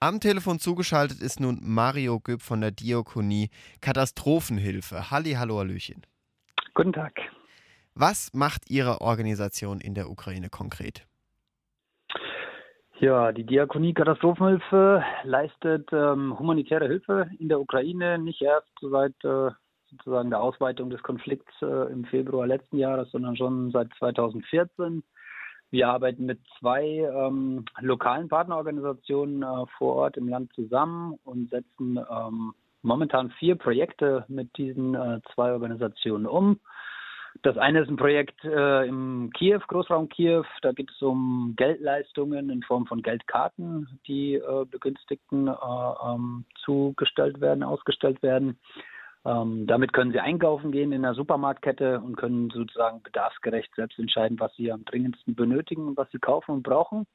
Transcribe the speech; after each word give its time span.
Am 0.00 0.20
Telefon 0.20 0.60
zugeschaltet 0.60 1.20
ist 1.20 1.40
nun 1.40 1.58
Mario 1.60 2.20
Göb 2.20 2.40
von 2.40 2.60
der 2.60 2.70
Diakonie 2.70 3.50
Katastrophenhilfe. 3.80 5.10
Halli, 5.10 5.32
hallo, 5.32 5.58
Hallöchen. 5.58 6.02
Guten 6.74 6.92
Tag. 6.92 7.14
Was 7.96 8.32
macht 8.32 8.70
Ihre 8.70 9.00
Organisation 9.00 9.80
in 9.80 9.94
der 9.94 10.08
Ukraine 10.08 10.50
konkret? 10.50 11.04
Ja, 13.00 13.32
die 13.32 13.42
Diakonie 13.42 13.92
Katastrophenhilfe 13.92 15.02
leistet 15.24 15.88
ähm, 15.92 16.38
humanitäre 16.38 16.86
Hilfe 16.86 17.28
in 17.40 17.48
der 17.48 17.58
Ukraine 17.58 18.18
nicht 18.18 18.40
erst 18.40 18.70
seit 18.80 19.16
äh, 19.24 19.50
sozusagen 19.90 20.30
der 20.30 20.40
Ausweitung 20.40 20.90
des 20.90 21.02
Konflikts 21.02 21.52
äh, 21.60 21.92
im 21.92 22.04
Februar 22.04 22.46
letzten 22.46 22.78
Jahres, 22.78 23.10
sondern 23.10 23.36
schon 23.36 23.72
seit 23.72 23.88
2014. 23.98 25.02
Wir 25.70 25.88
arbeiten 25.88 26.24
mit 26.24 26.40
zwei 26.58 26.82
ähm, 26.84 27.64
lokalen 27.80 28.28
Partnerorganisationen 28.28 29.42
äh, 29.42 29.66
vor 29.76 29.96
Ort 29.96 30.16
im 30.16 30.28
Land 30.28 30.52
zusammen 30.54 31.18
und 31.24 31.50
setzen 31.50 31.98
ähm, 32.10 32.54
momentan 32.82 33.30
vier 33.32 33.56
Projekte 33.56 34.24
mit 34.28 34.56
diesen 34.56 34.94
äh, 34.94 35.20
zwei 35.34 35.52
Organisationen 35.52 36.26
um. 36.26 36.58
Das 37.42 37.56
eine 37.56 37.80
ist 37.80 37.88
ein 37.88 37.96
Projekt 37.96 38.44
äh, 38.44 38.86
im 38.86 39.30
Kiew, 39.34 39.60
Großraum 39.68 40.08
Kiew. 40.08 40.44
Da 40.62 40.72
geht 40.72 40.90
es 40.90 41.02
um 41.02 41.54
Geldleistungen 41.56 42.50
in 42.50 42.62
Form 42.62 42.86
von 42.86 43.02
Geldkarten, 43.02 44.00
die 44.06 44.34
äh, 44.34 44.64
Begünstigten 44.68 45.48
äh, 45.48 45.52
ähm, 45.52 46.46
zugestellt 46.64 47.40
werden, 47.40 47.62
ausgestellt 47.62 48.22
werden. 48.22 48.58
Ähm, 49.24 49.66
damit 49.66 49.92
können 49.92 50.12
Sie 50.12 50.20
einkaufen 50.20 50.72
gehen 50.72 50.92
in 50.92 51.02
der 51.02 51.14
Supermarktkette 51.14 52.00
und 52.00 52.16
können 52.16 52.50
sozusagen 52.50 53.02
bedarfsgerecht 53.02 53.74
selbst 53.74 53.98
entscheiden, 53.98 54.38
was 54.40 54.54
Sie 54.56 54.70
am 54.70 54.84
dringendsten 54.84 55.34
benötigen 55.34 55.88
und 55.88 55.96
was 55.96 56.10
Sie 56.10 56.18
kaufen 56.18 56.52
und 56.52 56.62
brauchen. 56.62 57.06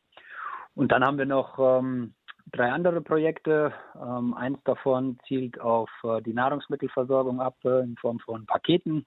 Und 0.75 0.91
dann 0.91 1.03
haben 1.03 1.17
wir 1.17 1.25
noch 1.25 1.59
ähm, 1.59 2.13
drei 2.51 2.71
andere 2.71 3.01
Projekte. 3.01 3.73
Ähm, 3.95 4.33
eins 4.33 4.59
davon 4.63 5.17
zielt 5.27 5.59
auf 5.59 5.89
äh, 6.03 6.21
die 6.21 6.33
Nahrungsmittelversorgung 6.33 7.39
ab 7.39 7.55
äh, 7.63 7.81
in 7.81 7.95
Form 7.97 8.19
von 8.19 8.45
Paketen. 8.45 9.05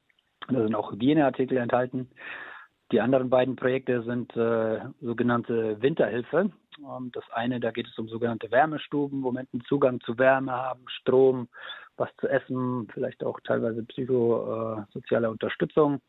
Da 0.49 0.63
sind 0.63 0.75
auch 0.75 0.93
Hygieneartikel 0.93 1.59
enthalten. 1.59 2.09
Die 2.93 3.01
anderen 3.01 3.31
beiden 3.31 3.57
Projekte 3.57 4.03
sind 4.05 4.35
äh, 4.37 4.79
sogenannte 5.01 5.81
Winterhilfe. 5.83 6.51
Ähm, 6.79 7.11
das 7.13 7.25
eine, 7.33 7.59
da 7.59 7.73
geht 7.73 7.89
es 7.89 7.99
um 7.99 8.09
sogenannte 8.09 8.51
Wärmestuben, 8.51 9.23
wo 9.25 9.33
Menschen 9.33 9.61
Zugang 9.63 10.01
zu 10.01 10.17
Wärme 10.19 10.53
haben, 10.53 10.85
Strom, 10.87 11.49
was 11.97 12.11
zu 12.21 12.29
essen, 12.29 12.89
vielleicht 12.93 13.25
auch 13.25 13.41
teilweise 13.41 13.83
psychosoziale 13.85 15.31
Unterstützung. 15.31 16.01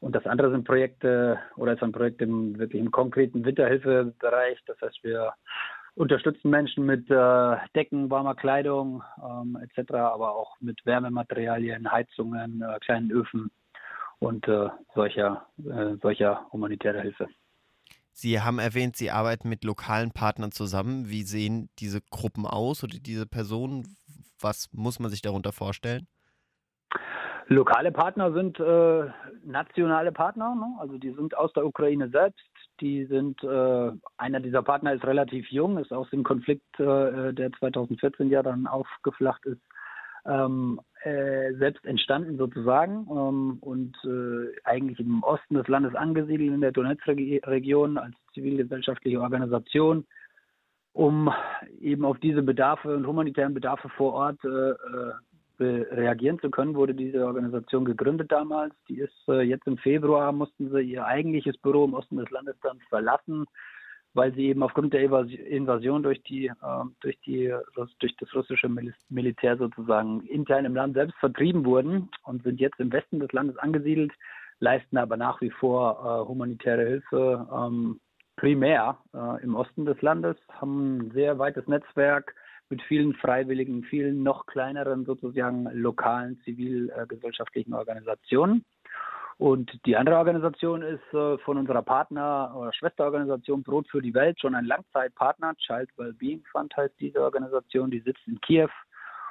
Und 0.00 0.16
das 0.16 0.26
andere 0.26 0.50
sind 0.50 0.64
Projekte 0.64 1.38
oder 1.56 1.74
ist 1.74 1.82
ein 1.82 1.92
Projekt 1.92 2.20
im 2.22 2.58
wirklich 2.58 2.80
im 2.80 2.90
konkreten 2.90 3.44
Winterhilfebereich. 3.44 4.58
Das 4.66 4.80
heißt, 4.80 4.98
wir 5.02 5.32
unterstützen 5.94 6.50
Menschen 6.50 6.86
mit 6.86 7.08
äh, 7.10 7.56
Decken, 7.74 8.10
warmer 8.10 8.34
Kleidung 8.34 9.02
ähm, 9.22 9.58
etc., 9.62 9.92
aber 9.94 10.34
auch 10.34 10.56
mit 10.60 10.84
Wärmematerialien, 10.84 11.90
Heizungen, 11.90 12.62
äh, 12.62 12.78
kleinen 12.80 13.12
Öfen 13.12 13.50
und 14.18 14.46
äh, 14.48 14.70
solcher, 14.94 15.46
äh, 15.58 15.96
solcher 16.00 16.46
humanitärer 16.52 17.00
Hilfe. 17.00 17.28
Sie 18.14 18.40
haben 18.40 18.58
erwähnt, 18.58 18.96
Sie 18.96 19.10
arbeiten 19.10 19.48
mit 19.48 19.64
lokalen 19.64 20.12
Partnern 20.12 20.52
zusammen. 20.52 21.08
Wie 21.08 21.22
sehen 21.22 21.70
diese 21.78 22.00
Gruppen 22.02 22.46
aus 22.46 22.84
oder 22.84 22.98
diese 22.98 23.26
Personen? 23.26 23.96
Was 24.40 24.68
muss 24.72 24.98
man 24.98 25.10
sich 25.10 25.22
darunter 25.22 25.52
vorstellen? 25.52 26.06
Lokale 27.48 27.92
Partner 27.92 28.32
sind 28.32 28.58
äh, 28.60 29.10
nationale 29.44 30.12
Partner, 30.12 30.54
ne? 30.54 30.74
also 30.78 30.96
die 30.96 31.12
sind 31.12 31.36
aus 31.36 31.52
der 31.52 31.66
Ukraine 31.66 32.08
selbst. 32.08 32.40
Die 32.80 33.04
sind, 33.04 33.42
äh, 33.44 33.90
einer 34.16 34.40
dieser 34.40 34.62
Partner 34.62 34.94
ist 34.94 35.04
relativ 35.04 35.50
jung, 35.50 35.78
ist 35.78 35.92
aus 35.92 36.08
dem 36.10 36.22
Konflikt, 36.22 36.80
äh, 36.80 37.32
der 37.32 37.52
2014 37.58 38.30
ja 38.30 38.42
dann 38.42 38.66
aufgeflacht 38.66 39.44
ist, 39.44 39.60
ähm, 40.24 40.80
äh, 41.02 41.52
selbst 41.54 41.84
entstanden 41.84 42.38
sozusagen 42.38 43.06
ähm, 43.10 43.58
und 43.60 43.96
äh, 44.04 44.54
eigentlich 44.64 45.00
im 45.00 45.22
Osten 45.22 45.56
des 45.56 45.68
Landes 45.68 45.94
angesiedelt 45.94 46.52
in 46.52 46.60
der 46.60 46.72
Donetsk-Region 46.72 47.98
als 47.98 48.14
zivilgesellschaftliche 48.32 49.20
Organisation, 49.20 50.06
um 50.92 51.32
eben 51.80 52.04
auf 52.04 52.18
diese 52.18 52.42
Bedarfe 52.42 52.94
und 52.94 53.06
humanitären 53.06 53.54
Bedarfe 53.54 53.88
vor 53.90 54.14
Ort 54.14 54.44
äh, 54.44 54.70
äh 54.70 55.14
reagieren 55.60 56.40
zu 56.40 56.50
können, 56.50 56.74
wurde 56.74 56.92
diese 56.92 57.24
Organisation 57.24 57.84
gegründet 57.84 58.32
damals. 58.32 58.74
Die 58.88 58.98
ist 58.98 59.14
äh, 59.28 59.42
jetzt 59.42 59.66
im 59.68 59.78
Februar, 59.78 60.32
mussten 60.32 60.70
sie 60.70 60.80
ihr 60.80 61.06
eigentliches 61.06 61.56
Büro 61.58 61.84
im 61.84 61.94
Osten 61.94 62.16
des 62.16 62.30
Landes 62.30 62.56
dann 62.62 62.80
verlassen 62.88 63.46
weil 64.14 64.34
sie 64.34 64.48
eben 64.48 64.62
aufgrund 64.62 64.92
der 64.92 65.02
Invasion 65.02 66.02
durch 66.02 66.22
die 66.24 66.46
äh, 66.46 66.84
durch 67.00 67.18
die 67.20 67.54
durch 67.74 68.16
das 68.18 68.34
russische 68.34 68.68
Militär 69.08 69.56
sozusagen 69.56 70.20
intern 70.26 70.64
im 70.64 70.74
Land 70.74 70.94
selbst 70.94 71.16
vertrieben 71.18 71.64
wurden 71.64 72.10
und 72.24 72.42
sind 72.42 72.60
jetzt 72.60 72.78
im 72.80 72.92
Westen 72.92 73.20
des 73.20 73.32
Landes 73.32 73.56
angesiedelt, 73.58 74.12
leisten 74.60 74.98
aber 74.98 75.16
nach 75.16 75.40
wie 75.40 75.50
vor 75.50 75.98
äh, 76.24 76.28
humanitäre 76.28 76.86
Hilfe 76.86 77.48
ähm, 77.52 78.00
primär 78.36 78.98
äh, 79.14 79.42
im 79.42 79.54
Osten 79.54 79.84
des 79.84 80.00
Landes, 80.02 80.36
haben 80.48 80.98
ein 80.98 81.10
sehr 81.12 81.38
weites 81.38 81.66
Netzwerk 81.66 82.34
mit 82.70 82.82
vielen 82.82 83.14
Freiwilligen, 83.14 83.84
vielen 83.84 84.22
noch 84.22 84.46
kleineren 84.46 85.04
sozusagen 85.04 85.68
lokalen 85.72 86.40
zivilgesellschaftlichen 86.44 87.74
Organisationen 87.74 88.64
und 89.42 89.76
die 89.86 89.96
andere 89.96 90.18
Organisation 90.18 90.82
ist 90.82 91.02
äh, 91.12 91.36
von 91.38 91.58
unserer 91.58 91.82
Partner- 91.82 92.54
oder 92.56 92.72
Schwesterorganisation 92.72 93.64
Brot 93.64 93.88
für 93.88 94.00
die 94.00 94.14
Welt 94.14 94.40
schon 94.40 94.54
ein 94.54 94.66
Langzeitpartner. 94.66 95.56
Child 95.56 95.90
Wellbeing 95.96 96.44
Fund 96.52 96.72
heißt 96.76 96.94
diese 97.00 97.20
Organisation. 97.20 97.90
Die 97.90 97.98
sitzt 97.98 98.26
in 98.28 98.40
Kiew 98.40 98.68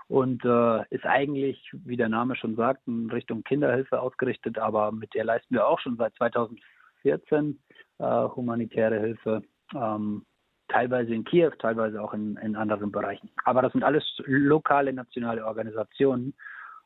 und 0.10 0.44
äh, 0.44 0.84
ist 0.90 1.06
eigentlich, 1.06 1.70
wie 1.86 1.96
der 1.96 2.10
Name 2.10 2.36
schon 2.36 2.58
sagt, 2.58 2.86
in 2.88 3.10
Richtung 3.10 3.46
Kinderhilfe 3.46 4.02
ausgerichtet. 4.02 4.58
Aber 4.58 4.92
mit 4.92 5.14
der 5.14 5.24
leisten 5.24 5.56
wir 5.56 5.66
auch 5.66 5.80
schon 5.80 5.96
seit 5.96 6.14
2014 6.16 7.62
äh, 8.02 8.36
humanitäre 8.36 9.00
Hilfe. 9.00 9.44
Ähm, 9.74 10.26
teilweise 10.68 11.14
in 11.14 11.24
Kiew, 11.24 11.52
teilweise 11.60 12.02
auch 12.02 12.14
in, 12.14 12.38
in 12.38 12.56
anderen 12.56 12.92
Bereichen. 12.92 13.30
Aber 13.44 13.62
das 13.62 13.74
sind 13.74 13.84
alles 13.84 14.04
lokale, 14.26 14.94
nationale 14.94 15.46
Organisationen 15.46 16.34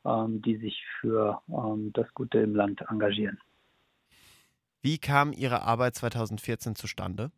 ähm, 0.06 0.40
die 0.42 0.56
sich 0.56 0.84
für 1.00 1.40
ähm, 1.48 1.92
das 1.92 2.06
Gute 2.14 2.38
im 2.38 2.54
Land 2.54 2.80
engagieren. 2.88 3.38
Wie 4.82 4.98
kam 4.98 5.32
Ihre 5.32 5.62
Arbeit 5.62 5.96
2014 5.96 6.76
zustande? 6.76 7.32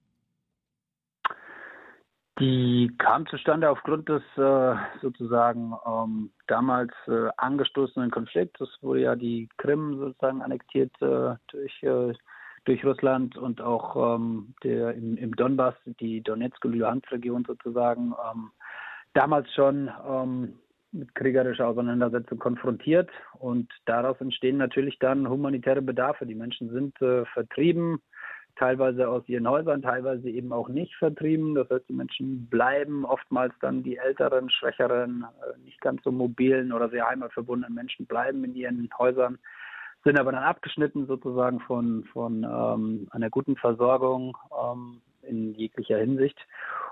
Die 2.39 2.95
kam 2.99 3.27
zustande 3.27 3.69
aufgrund 3.69 4.09
des 4.09 4.23
äh, 4.37 4.77
sozusagen 5.01 5.73
ähm, 5.87 6.31
damals 6.47 6.93
äh, 7.09 7.31
angestoßenen 7.37 8.11
Konflikts. 8.11 8.61
Es 8.61 8.83
wurde 8.83 9.01
ja 9.01 9.17
die 9.17 9.49
Krim 9.57 9.99
sozusagen 9.99 10.43
annektiert 10.43 10.93
äh, 11.01 11.35
durch, 11.49 11.83
äh, 11.83 12.13
durch 12.69 12.85
Russland 12.85 13.37
und 13.39 13.63
auch 13.63 14.17
ähm, 14.17 14.55
der 14.63 14.93
im, 14.93 15.17
im, 15.17 15.35
Donbass, 15.35 15.75
die 16.01 16.23
Donetsk- 16.23 16.65
und 16.67 16.75
Luhansk-Region 16.75 17.45
sozusagen, 17.47 18.13
ähm, 18.31 18.51
damals 19.15 19.53
schon 19.55 19.91
ähm, 20.07 20.59
mit 20.93 21.15
kriegerischer 21.15 21.67
Auseinandersetzung 21.67 22.39
konfrontiert 22.39 23.11
und 23.39 23.73
daraus 23.87 24.21
entstehen 24.21 24.59
natürlich 24.59 24.99
dann 24.99 25.29
humanitäre 25.29 25.81
Bedarfe. 25.81 26.27
Die 26.27 26.35
Menschen 26.35 26.71
sind 26.71 27.01
äh, 27.01 27.25
vertrieben, 27.33 28.03
teilweise 28.57 29.09
aus 29.09 29.27
ihren 29.29 29.49
Häusern, 29.49 29.81
teilweise 29.81 30.29
eben 30.29 30.53
auch 30.53 30.69
nicht 30.69 30.95
vertrieben. 30.97 31.55
Das 31.55 31.71
heißt, 31.71 31.89
die 31.89 31.95
Menschen 31.95 32.49
bleiben 32.51 33.07
oftmals 33.07 33.55
dann 33.63 33.83
die 33.83 33.97
älteren, 33.97 34.51
schwächeren, 34.51 35.25
äh, 35.25 35.59
nicht 35.65 35.81
ganz 35.81 36.03
so 36.05 36.13
mobilen 36.13 36.73
oder 36.73 36.91
sehr 36.91 37.09
heimatverbundenen 37.09 37.75
Menschen 37.75 38.05
bleiben 38.05 38.45
in 38.45 38.55
ihren 38.55 38.91
Häusern, 38.99 39.39
sind 40.09 40.19
aber 40.19 40.33
dann 40.33 40.43
abgeschnitten 40.43 41.07
sozusagen 41.07 41.61
von, 41.61 42.05
von 42.15 42.43
ähm, 42.43 43.09
einer 43.11 43.29
guten 43.29 43.57
Versorgung 43.57 44.39
ähm, 44.59 45.03
in 45.21 45.53
jeglicher 45.55 45.99
Hinsicht. 45.99 46.39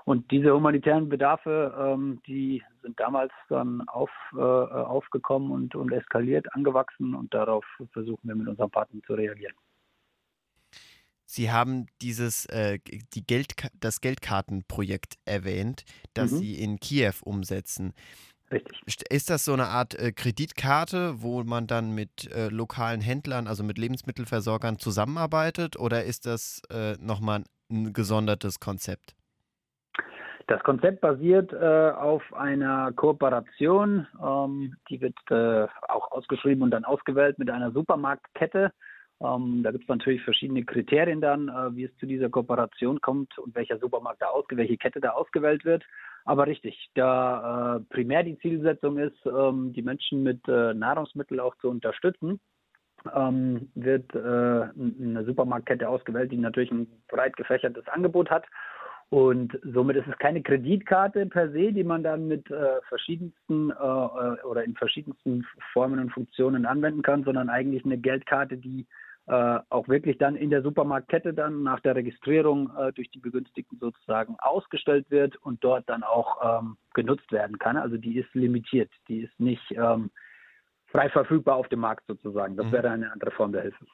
Und 0.05 0.29
diese 0.29 0.53
humanitären 0.53 1.09
Bedarfe, 1.09 1.73
ähm, 1.79 2.21
die 2.27 2.61
sind 2.83 2.99
damals 2.99 3.33
dann 3.49 3.81
auf, 3.87 4.11
äh, 4.35 4.39
aufgekommen 4.39 5.49
und, 5.51 5.73
und 5.73 5.91
eskaliert, 5.91 6.53
angewachsen 6.53 7.15
und 7.15 7.33
darauf 7.33 7.65
versuchen 7.91 8.27
wir 8.27 8.35
mit 8.35 8.47
unseren 8.47 8.69
Partnern 8.69 9.01
zu 9.07 9.15
reagieren. 9.15 9.55
Sie 11.25 11.51
haben 11.51 11.87
dieses 12.03 12.45
äh, 12.45 12.77
die 13.13 13.25
Geld, 13.25 13.55
das 13.79 13.99
Geldkartenprojekt 13.99 15.15
erwähnt, 15.25 15.85
das 16.13 16.31
mhm. 16.33 16.37
Sie 16.37 16.61
in 16.61 16.79
Kiew 16.79 17.15
umsetzen. 17.23 17.93
Richtig. 18.51 18.81
Ist 19.09 19.29
das 19.29 19.43
so 19.43 19.53
eine 19.53 19.67
Art 19.67 19.93
äh, 19.95 20.11
Kreditkarte, 20.13 21.21
wo 21.21 21.43
man 21.43 21.67
dann 21.67 21.93
mit 21.93 22.31
äh, 22.31 22.47
lokalen 22.47 23.01
Händlern, 23.01 23.45
also 23.47 23.63
mit 23.63 23.77
Lebensmittelversorgern 23.77 24.79
zusammenarbeitet 24.79 25.77
oder 25.77 26.05
ist 26.05 26.25
das 26.25 26.61
äh, 26.71 26.93
nochmal 27.01 27.43
ein 27.69 27.91
gesondertes 27.91 28.59
Konzept? 28.59 29.15
Das 30.47 30.63
Konzept 30.63 31.01
basiert 31.01 31.51
äh, 31.51 31.91
auf 31.91 32.23
einer 32.33 32.93
Kooperation, 32.93 34.07
ähm, 34.23 34.77
die 34.89 35.01
wird 35.01 35.17
auch 35.89 36.11
ausgeschrieben 36.11 36.63
und 36.63 36.71
dann 36.71 36.85
ausgewählt 36.85 37.37
mit 37.39 37.49
einer 37.49 37.71
Supermarktkette. 37.71 38.71
Ähm, 39.19 39.61
da 39.61 39.71
gibt 39.71 39.83
es 39.83 39.89
natürlich 39.89 40.23
verschiedene 40.23 40.63
Kriterien 40.63 41.19
dann, 41.19 41.47
wie 41.75 41.83
es 41.83 41.97
zu 41.97 42.05
dieser 42.05 42.29
Kooperation 42.29 43.01
kommt 43.01 43.37
und 43.39 43.55
welcher 43.55 43.77
Supermarkt 43.77 44.21
da 44.21 44.27
ausgewählt, 44.27 44.69
welche 44.69 44.77
Kette 44.77 45.01
da 45.01 45.09
ausgewählt 45.09 45.65
wird. 45.65 45.83
Aber 46.27 46.45
richtig, 46.45 46.91
da 46.93 47.77
äh, 47.77 47.79
primär 47.89 48.21
die 48.21 48.37
Zielsetzung 48.39 48.97
ist, 48.97 49.17
ähm, 49.25 49.71
die 49.71 49.81
Menschen 49.81 50.23
mit 50.23 50.45
äh, 50.49 50.73
Nahrungsmitteln 50.73 51.39
auch 51.39 51.55
zu 51.55 51.69
unterstützen, 51.69 52.41
ähm, 53.15 53.71
wird 53.75 54.13
äh, 54.13 54.19
eine 54.19 55.23
Supermarktkette 55.25 55.87
ausgewählt, 55.87 56.33
die 56.33 56.37
natürlich 56.37 56.69
ein 56.69 56.85
breit 57.07 57.37
gefächertes 57.37 57.87
Angebot 57.87 58.29
hat. 58.29 58.43
Und 59.09 59.57
somit 59.63 59.95
ist 59.95 60.07
es 60.07 60.17
keine 60.17 60.41
Kreditkarte 60.41 61.27
per 61.27 61.49
se, 61.51 61.71
die 61.71 61.85
man 61.85 62.03
dann 62.03 62.27
mit 62.27 62.51
äh, 62.51 62.81
verschiedensten 62.89 63.71
äh, 63.71 63.73
äh 63.73 64.41
oder 64.43 64.65
in 64.65 64.75
verschiedensten 64.75 65.47
Formen 65.71 65.97
und 65.97 66.11
Funktionen 66.11 66.65
anwenden 66.65 67.03
kann, 67.03 67.23
sondern 67.23 67.47
eigentlich 67.47 67.85
eine 67.85 67.97
Geldkarte, 67.97 68.57
die 68.57 68.85
äh, 69.27 69.59
auch 69.69 69.87
wirklich 69.87 70.17
dann 70.17 70.35
in 70.35 70.49
der 70.49 70.61
Supermarktkette 70.61 71.33
dann 71.33 71.63
nach 71.63 71.81
der 71.81 71.95
Registrierung 71.95 72.71
äh, 72.77 72.93
durch 72.93 73.09
die 73.11 73.19
Begünstigten 73.19 73.77
sozusagen 73.77 74.37
ausgestellt 74.39 75.05
wird 75.09 75.35
und 75.37 75.63
dort 75.63 75.89
dann 75.89 76.03
auch 76.03 76.61
ähm, 76.61 76.77
genutzt 76.93 77.31
werden 77.31 77.59
kann. 77.59 77.75
Also 77.75 77.97
die 77.97 78.17
ist 78.17 78.33
limitiert, 78.33 78.89
die 79.09 79.21
ist 79.23 79.37
nicht 79.39 79.71
ähm, 79.71 80.11
frei 80.85 81.09
verfügbar 81.09 81.57
auf 81.57 81.67
dem 81.67 81.79
Markt 81.79 82.05
sozusagen. 82.07 82.55
Das 82.55 82.67
mhm. 82.67 82.71
wäre 82.71 82.89
eine 82.89 83.11
andere 83.11 83.31
Form 83.31 83.51
der 83.51 83.63
Hilfe. 83.63 83.85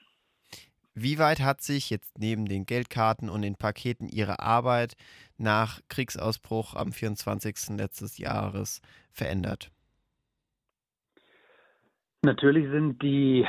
Wie 0.96 1.18
weit 1.18 1.40
hat 1.40 1.62
sich 1.62 1.90
jetzt 1.90 2.20
neben 2.20 2.46
den 2.46 2.68
Geldkarten 2.68 3.28
und 3.28 3.42
den 3.42 3.56
Paketen 3.56 4.08
Ihre 4.08 4.40
Arbeit 4.40 4.94
nach 5.38 5.80
Kriegsausbruch 5.90 6.76
am 6.76 6.92
24. 6.92 7.76
letztes 7.80 8.20
Jahres 8.20 8.82
verändert? 9.12 9.72
Natürlich 12.22 12.70
sind 12.70 13.02
die 13.02 13.48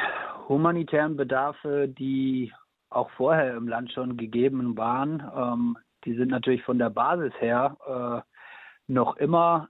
humanitären 0.48 1.16
Bedarfe, 1.16 1.88
die 1.88 2.52
auch 2.90 3.10
vorher 3.10 3.56
im 3.56 3.68
Land 3.68 3.92
schon 3.92 4.16
gegeben 4.16 4.76
waren, 4.76 5.22
ähm, 5.36 5.78
die 6.04 6.14
sind 6.14 6.28
natürlich 6.30 6.62
von 6.62 6.78
der 6.78 6.90
Basis 6.90 7.32
her 7.40 7.76
äh, 7.86 8.92
noch 8.92 9.16
immer 9.16 9.68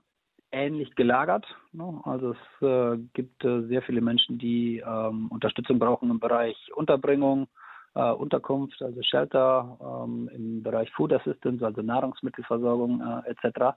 ähnlich 0.51 0.93
gelagert. 0.95 1.45
Ne? 1.71 2.01
Also 2.03 2.31
es 2.31 2.67
äh, 2.67 2.97
gibt 3.13 3.43
äh, 3.43 3.61
sehr 3.67 3.81
viele 3.81 4.01
Menschen, 4.01 4.37
die 4.37 4.83
ähm, 4.85 5.27
Unterstützung 5.29 5.79
brauchen 5.79 6.09
im 6.09 6.19
Bereich 6.19 6.55
Unterbringung, 6.75 7.47
äh, 7.95 8.11
Unterkunft, 8.11 8.81
also 8.81 9.01
Shelter, 9.01 9.77
ähm, 9.81 10.29
im 10.33 10.63
Bereich 10.63 10.91
Food 10.91 11.13
Assistance, 11.13 11.65
also 11.65 11.81
Nahrungsmittelversorgung 11.81 13.01
äh, 13.01 13.29
etc. 13.29 13.75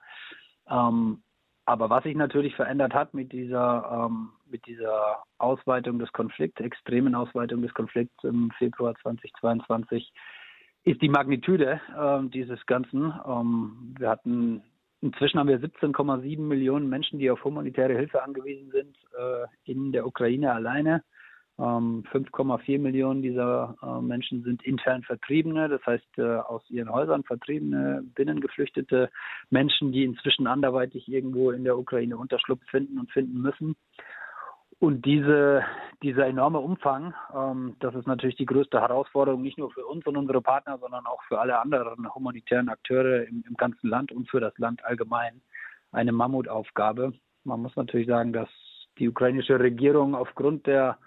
Ähm, 0.69 1.23
aber 1.65 1.91
was 1.91 2.05
sich 2.05 2.17
natürlich 2.17 2.55
verändert 2.55 2.95
hat 2.95 3.15
mit 3.15 3.33
dieser, 3.33 4.07
ähm, 4.09 4.31
mit 4.51 4.67
dieser 4.67 5.23
Ausweitung 5.39 5.99
des 5.99 6.13
Konflikts, 6.13 6.61
extremen 6.61 7.15
Ausweitung 7.15 7.63
des 7.63 7.75
Konflikts 7.75 8.25
im 8.25 8.51
Februar 8.59 8.95
2022, 9.03 10.13
ist 10.85 11.03
die 11.03 11.09
Magnitude 11.09 11.81
äh, 11.97 12.29
dieses 12.29 12.65
Ganzen. 12.67 13.13
Ähm, 13.27 13.95
wir 13.99 14.09
hatten 14.09 14.63
inzwischen 15.01 15.39
haben 15.39 15.49
wir 15.49 15.61
17,7 15.61 16.41
Millionen 16.41 16.89
Menschen, 16.89 17.19
die 17.19 17.31
auf 17.31 17.45
humanitäre 17.45 17.95
Hilfe 17.95 18.23
angewiesen 18.23 18.71
sind 18.71 18.97
äh, 19.17 19.47
in 19.71 19.93
der 19.93 20.07
Ukraine 20.07 20.53
alleine. 20.53 21.03
5,4 21.59 22.69
ähm, 22.69 22.83
Millionen 22.83 23.21
dieser 23.21 23.75
äh, 23.83 24.01
Menschen 24.01 24.45
sind 24.45 24.63
intern 24.63 25.03
Vertriebene, 25.03 25.69
das 25.69 25.85
heißt 25.85 26.19
äh, 26.19 26.23
aus 26.23 26.63
ihren 26.71 26.89
Häusern 26.89 27.25
vertriebene, 27.25 28.05
binnengeflüchtete 28.15 29.11
Menschen, 29.51 29.91
die 29.91 30.05
inzwischen 30.05 30.47
anderweitig 30.47 31.09
irgendwo 31.09 31.51
in 31.51 31.65
der 31.65 31.77
Ukraine 31.77 32.17
Unterschlupf 32.17 32.63
finden 32.71 33.01
und 33.01 33.11
finden 33.11 33.41
müssen. 33.41 33.75
Und 34.81 35.05
diese, 35.05 35.65
dieser 36.03 36.27
enorme 36.27 36.61
Umfang, 36.61 37.13
ähm, 37.35 37.77
das 37.81 37.95
ist 37.97 38.07
natürlich 38.07 38.37
die 38.37 38.47
größte 38.47 38.81
Herausforderung, 38.81 39.43
nicht 39.43 39.59
nur 39.59 39.73
für 39.73 39.85
uns 39.85 40.07
und 40.07 40.17
unsere 40.17 40.41
Partner, 40.41 40.79
sondern 40.79 41.05
auch 41.07 41.23
für 41.25 41.41
alle 41.41 41.59
anderen 41.59 42.15
humanitären 42.15 42.69
Akteure 42.69 43.27
im, 43.27 43.45
im 43.49 43.57
ganzen 43.57 43.89
Land 43.89 44.13
und 44.13 44.31
für 44.31 44.41
das 44.41 44.57
Land 44.59 44.85
allgemein. 44.85 45.41
Eine 45.91 46.13
Mammutaufgabe. 46.13 47.13
Man 47.45 47.63
muss 47.63 47.75
natürlich 47.75 48.07
sagen, 48.07 48.33
dass 48.33 48.49
die 48.99 49.09
ukrainische 49.09 49.59
Regierung 49.59 50.15
aufgrund 50.15 50.67
der 50.67 50.99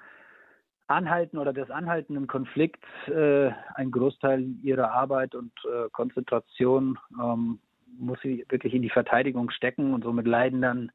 Anhalten 0.88 1.38
oder 1.38 1.53
des 1.53 1.69
anhaltenden 1.69 2.27
Konflikts 2.27 2.88
äh, 3.07 3.51
ein 3.75 3.91
Großteil 3.91 4.56
ihrer 4.62 4.91
Arbeit 4.91 5.33
und 5.33 5.53
äh, 5.65 5.89
Konzentration 5.91 7.00
ähm, 7.21 7.59
muss 7.97 8.19
sie 8.21 8.45
wirklich 8.50 8.73
in 8.73 8.81
die 8.81 8.89
Verteidigung 8.89 9.50
stecken 9.51 9.94
und 9.94 10.03
somit 10.03 10.27
leiden 10.27 10.62
dann 10.62 10.91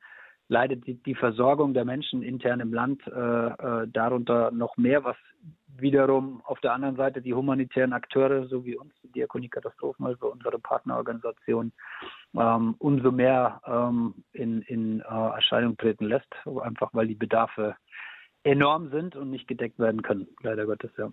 leidet 0.49 0.87
die, 0.87 0.95
die 0.95 1.15
Versorgung 1.15 1.75
der 1.75 1.85
Menschen 1.85 2.23
intern 2.23 2.61
im 2.61 2.73
Land 2.73 3.03
äh, 3.07 3.11
äh, 3.11 3.89
darunter 3.89 4.51
noch 4.51 4.77
mehr, 4.77 5.05
was 5.05 5.17
wiederum 5.79 6.41
auf 6.45 6.61
der 6.61 6.73
anderen 6.73 6.97
Seite 6.97 7.21
die 7.21 7.35
humanitären 7.35 7.93
Akteure, 7.93 8.47
so 8.47 8.65
wie 8.65 8.77
uns, 8.77 8.95
die 9.03 9.13
Diakonie 9.13 9.49
Katastrophenhilfe, 9.49 10.27
unsere 10.27 10.59
Partnerorganisation, 10.59 11.73
ähm, 12.35 12.75
umso 12.79 13.11
mehr 13.11 13.61
ähm, 13.67 14.15
in, 14.33 14.63
in 14.63 15.01
äh, 15.01 15.05
Erscheinung 15.05 15.77
treten 15.77 16.07
lässt, 16.07 16.33
einfach 16.63 16.91
weil 16.93 17.09
die 17.09 17.15
Bedarfe 17.15 17.77
enorm 18.43 18.91
sind 18.91 19.17
und 19.17 19.31
nicht 19.31 19.49
gedeckt 19.49 19.79
werden 19.79 20.03
können, 20.03 20.29
leider 20.43 20.67
Gottes, 20.67 20.91
ja. 20.97 21.11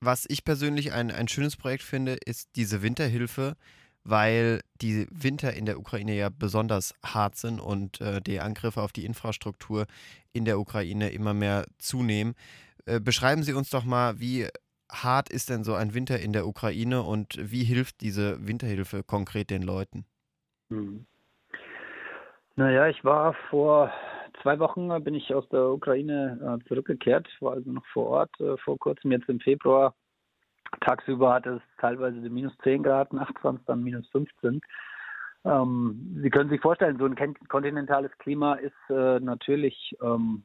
Was 0.00 0.26
ich 0.28 0.44
persönlich 0.44 0.92
ein, 0.92 1.10
ein 1.10 1.28
schönes 1.28 1.56
Projekt 1.56 1.82
finde, 1.82 2.18
ist 2.26 2.56
diese 2.56 2.82
Winterhilfe, 2.82 3.56
weil 4.04 4.60
die 4.80 5.06
Winter 5.10 5.54
in 5.54 5.66
der 5.66 5.78
Ukraine 5.78 6.14
ja 6.14 6.28
besonders 6.28 6.94
hart 7.04 7.36
sind 7.36 7.60
und 7.60 8.00
äh, 8.00 8.20
die 8.20 8.40
Angriffe 8.40 8.82
auf 8.82 8.92
die 8.92 9.04
Infrastruktur 9.04 9.86
in 10.32 10.44
der 10.44 10.58
Ukraine 10.58 11.10
immer 11.10 11.34
mehr 11.34 11.66
zunehmen. 11.78 12.34
Äh, 12.86 13.00
beschreiben 13.00 13.42
Sie 13.42 13.54
uns 13.54 13.70
doch 13.70 13.84
mal, 13.84 14.20
wie 14.20 14.46
hart 14.90 15.30
ist 15.30 15.50
denn 15.50 15.64
so 15.64 15.74
ein 15.74 15.94
Winter 15.94 16.20
in 16.20 16.32
der 16.32 16.46
Ukraine 16.46 17.02
und 17.02 17.36
wie 17.40 17.64
hilft 17.64 18.00
diese 18.00 18.46
Winterhilfe 18.46 19.02
konkret 19.02 19.50
den 19.50 19.62
Leuten? 19.62 20.04
Hm. 20.70 21.06
Naja, 22.56 22.86
ich 22.86 23.02
war 23.04 23.34
vor 23.50 23.92
zwei 24.42 24.58
Wochen 24.58 24.90
äh, 24.90 25.00
bin 25.00 25.14
ich 25.14 25.34
aus 25.34 25.48
der 25.48 25.70
Ukraine 25.70 26.58
äh, 26.60 26.68
zurückgekehrt, 26.68 27.28
war 27.40 27.54
also 27.54 27.70
noch 27.72 27.86
vor 27.86 28.06
Ort 28.06 28.40
äh, 28.40 28.56
vor 28.58 28.78
kurzem, 28.78 29.10
jetzt 29.12 29.28
im 29.28 29.40
Februar. 29.40 29.94
Tagsüber 30.80 31.34
hatte 31.34 31.50
es 31.56 31.73
teilweise 31.84 32.18
minus 32.30 32.56
10 32.62 32.82
Grad, 32.82 33.12
nachts 33.12 33.42
waren 33.44 33.56
es 33.56 33.64
dann 33.66 33.82
minus 33.82 34.08
15. 34.08 34.60
Ähm, 35.44 36.18
Sie 36.22 36.30
können 36.30 36.48
sich 36.48 36.62
vorstellen, 36.62 36.96
so 36.98 37.04
ein 37.04 37.16
kontinentales 37.48 38.10
Klima 38.18 38.54
ist 38.54 38.72
äh, 38.88 39.20
natürlich 39.20 39.94
ähm, 40.02 40.44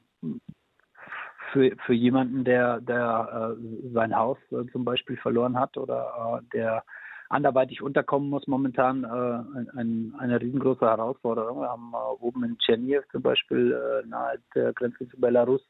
für, 1.52 1.76
für 1.86 1.94
jemanden, 1.94 2.44
der, 2.44 2.82
der 2.82 3.56
äh, 3.58 3.90
sein 3.94 4.16
Haus 4.16 4.38
äh, 4.52 4.70
zum 4.74 4.84
Beispiel 4.84 5.16
verloren 5.16 5.58
hat 5.58 5.78
oder 5.78 6.42
der 6.54 6.84
anderweitig 7.30 7.82
unterkommen 7.82 8.30
muss, 8.30 8.48
momentan 8.48 9.04
äh, 9.06 9.80
ein, 9.80 10.14
eine 10.18 10.42
riesengroße 10.42 10.86
Herausforderung. 10.86 11.62
Wir 11.62 11.69
haben 11.69 11.94
äh, 11.94 12.24
oben 12.24 12.44
in 12.44 12.58
Tscherniev 12.58 13.08
zum 13.12 13.22
Beispiel 13.22 13.72
äh, 13.72 14.08
nahe 14.08 14.40
der 14.56 14.74
Grenze 14.74 15.08
zu 15.08 15.19
Belarus 15.19 15.62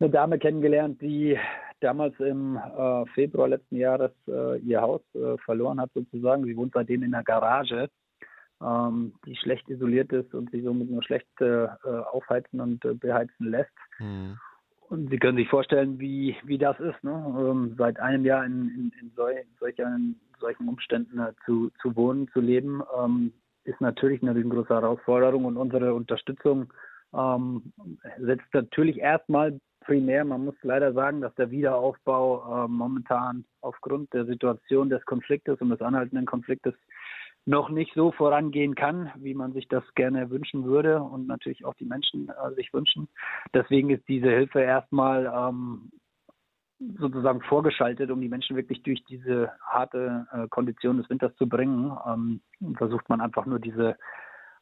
eine 0.00 0.10
Dame 0.10 0.38
kennengelernt, 0.38 1.00
die 1.00 1.38
damals 1.82 2.18
im 2.20 2.56
äh, 2.56 3.06
Februar 3.14 3.48
letzten 3.48 3.76
Jahres 3.76 4.12
äh, 4.28 4.58
ihr 4.60 4.80
Haus 4.80 5.02
äh, 5.14 5.36
verloren 5.38 5.80
hat 5.80 5.90
sozusagen. 5.94 6.44
Sie 6.44 6.56
wohnt 6.56 6.72
seitdem 6.74 7.02
in 7.02 7.14
einer 7.14 7.24
Garage, 7.24 7.88
ähm, 8.62 9.14
die 9.26 9.36
schlecht 9.36 9.68
isoliert 9.68 10.12
ist 10.12 10.34
und 10.34 10.50
sie 10.50 10.62
somit 10.62 10.90
nur 10.90 11.02
schlecht 11.02 11.28
äh, 11.40 11.66
aufheizen 12.12 12.60
und 12.60 12.84
äh, 12.84 12.94
beheizen 12.94 13.50
lässt. 13.50 13.70
Mhm. 13.98 14.38
Und 14.92 15.08
Sie 15.08 15.18
können 15.18 15.38
sich 15.38 15.48
vorstellen, 15.48 15.98
wie, 15.98 16.36
wie 16.44 16.58
das 16.58 16.78
ist, 16.78 17.02
ne? 17.02 17.12
Ähm, 17.12 17.74
seit 17.78 17.98
einem 17.98 18.26
Jahr 18.26 18.44
in, 18.44 18.68
in, 18.68 18.92
in 19.00 19.10
solch, 19.16 19.38
solchen, 19.58 20.20
solchen 20.38 20.68
Umständen 20.68 21.18
äh, 21.18 21.32
zu, 21.46 21.70
zu 21.80 21.96
wohnen, 21.96 22.28
zu 22.28 22.40
leben, 22.40 22.82
ähm, 23.02 23.32
ist 23.64 23.80
natürlich 23.80 24.20
eine 24.20 24.34
riesengroße 24.34 24.68
Herausforderung 24.68 25.46
und 25.46 25.56
unsere 25.56 25.94
Unterstützung 25.94 26.72
ähm, 27.14 27.72
setzt 28.18 28.52
natürlich 28.52 28.98
erstmal 28.98 29.58
primär, 29.84 30.24
man 30.24 30.44
muss 30.44 30.54
leider 30.62 30.92
sagen, 30.92 31.20
dass 31.20 31.34
der 31.34 31.50
Wiederaufbau 31.50 32.64
äh, 32.64 32.68
momentan 32.68 33.44
aufgrund 33.60 34.12
der 34.12 34.26
Situation 34.26 34.88
des 34.88 35.04
Konfliktes 35.04 35.60
und 35.60 35.70
des 35.70 35.80
anhaltenden 35.80 36.26
Konfliktes 36.26 36.74
noch 37.44 37.70
nicht 37.70 37.92
so 37.94 38.12
vorangehen 38.12 38.74
kann, 38.74 39.10
wie 39.16 39.34
man 39.34 39.52
sich 39.52 39.66
das 39.68 39.82
gerne 39.94 40.30
wünschen 40.30 40.64
würde 40.64 41.02
und 41.02 41.26
natürlich 41.26 41.64
auch 41.64 41.74
die 41.74 41.84
Menschen 41.84 42.28
äh, 42.28 42.54
sich 42.54 42.72
wünschen. 42.72 43.08
Deswegen 43.52 43.90
ist 43.90 44.06
diese 44.06 44.28
Hilfe 44.28 44.60
erstmal 44.60 45.26
ähm, 45.26 45.90
sozusagen 46.98 47.40
vorgeschaltet, 47.42 48.10
um 48.10 48.20
die 48.20 48.28
Menschen 48.28 48.56
wirklich 48.56 48.82
durch 48.82 49.04
diese 49.04 49.50
harte 49.66 50.26
äh, 50.32 50.48
Kondition 50.48 50.98
des 50.98 51.10
Winters 51.10 51.34
zu 51.36 51.48
bringen. 51.48 51.96
Ähm, 52.06 52.40
versucht 52.76 53.08
man 53.08 53.20
einfach 53.20 53.46
nur 53.46 53.58
diese 53.58 53.96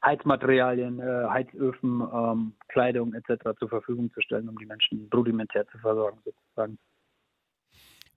Heizmaterialien, 0.05 0.99
äh, 0.99 1.29
Heizöfen, 1.29 2.03
ähm, 2.13 2.53
Kleidung 2.69 3.13
etc. 3.15 3.59
zur 3.59 3.69
Verfügung 3.69 4.11
zu 4.13 4.21
stellen, 4.23 4.49
um 4.49 4.59
die 4.59 4.67
Menschen 4.67 5.09
rudimentär 5.13 5.67
zu 5.69 5.79
versorgen 5.79 6.19
sozusagen. 6.25 6.79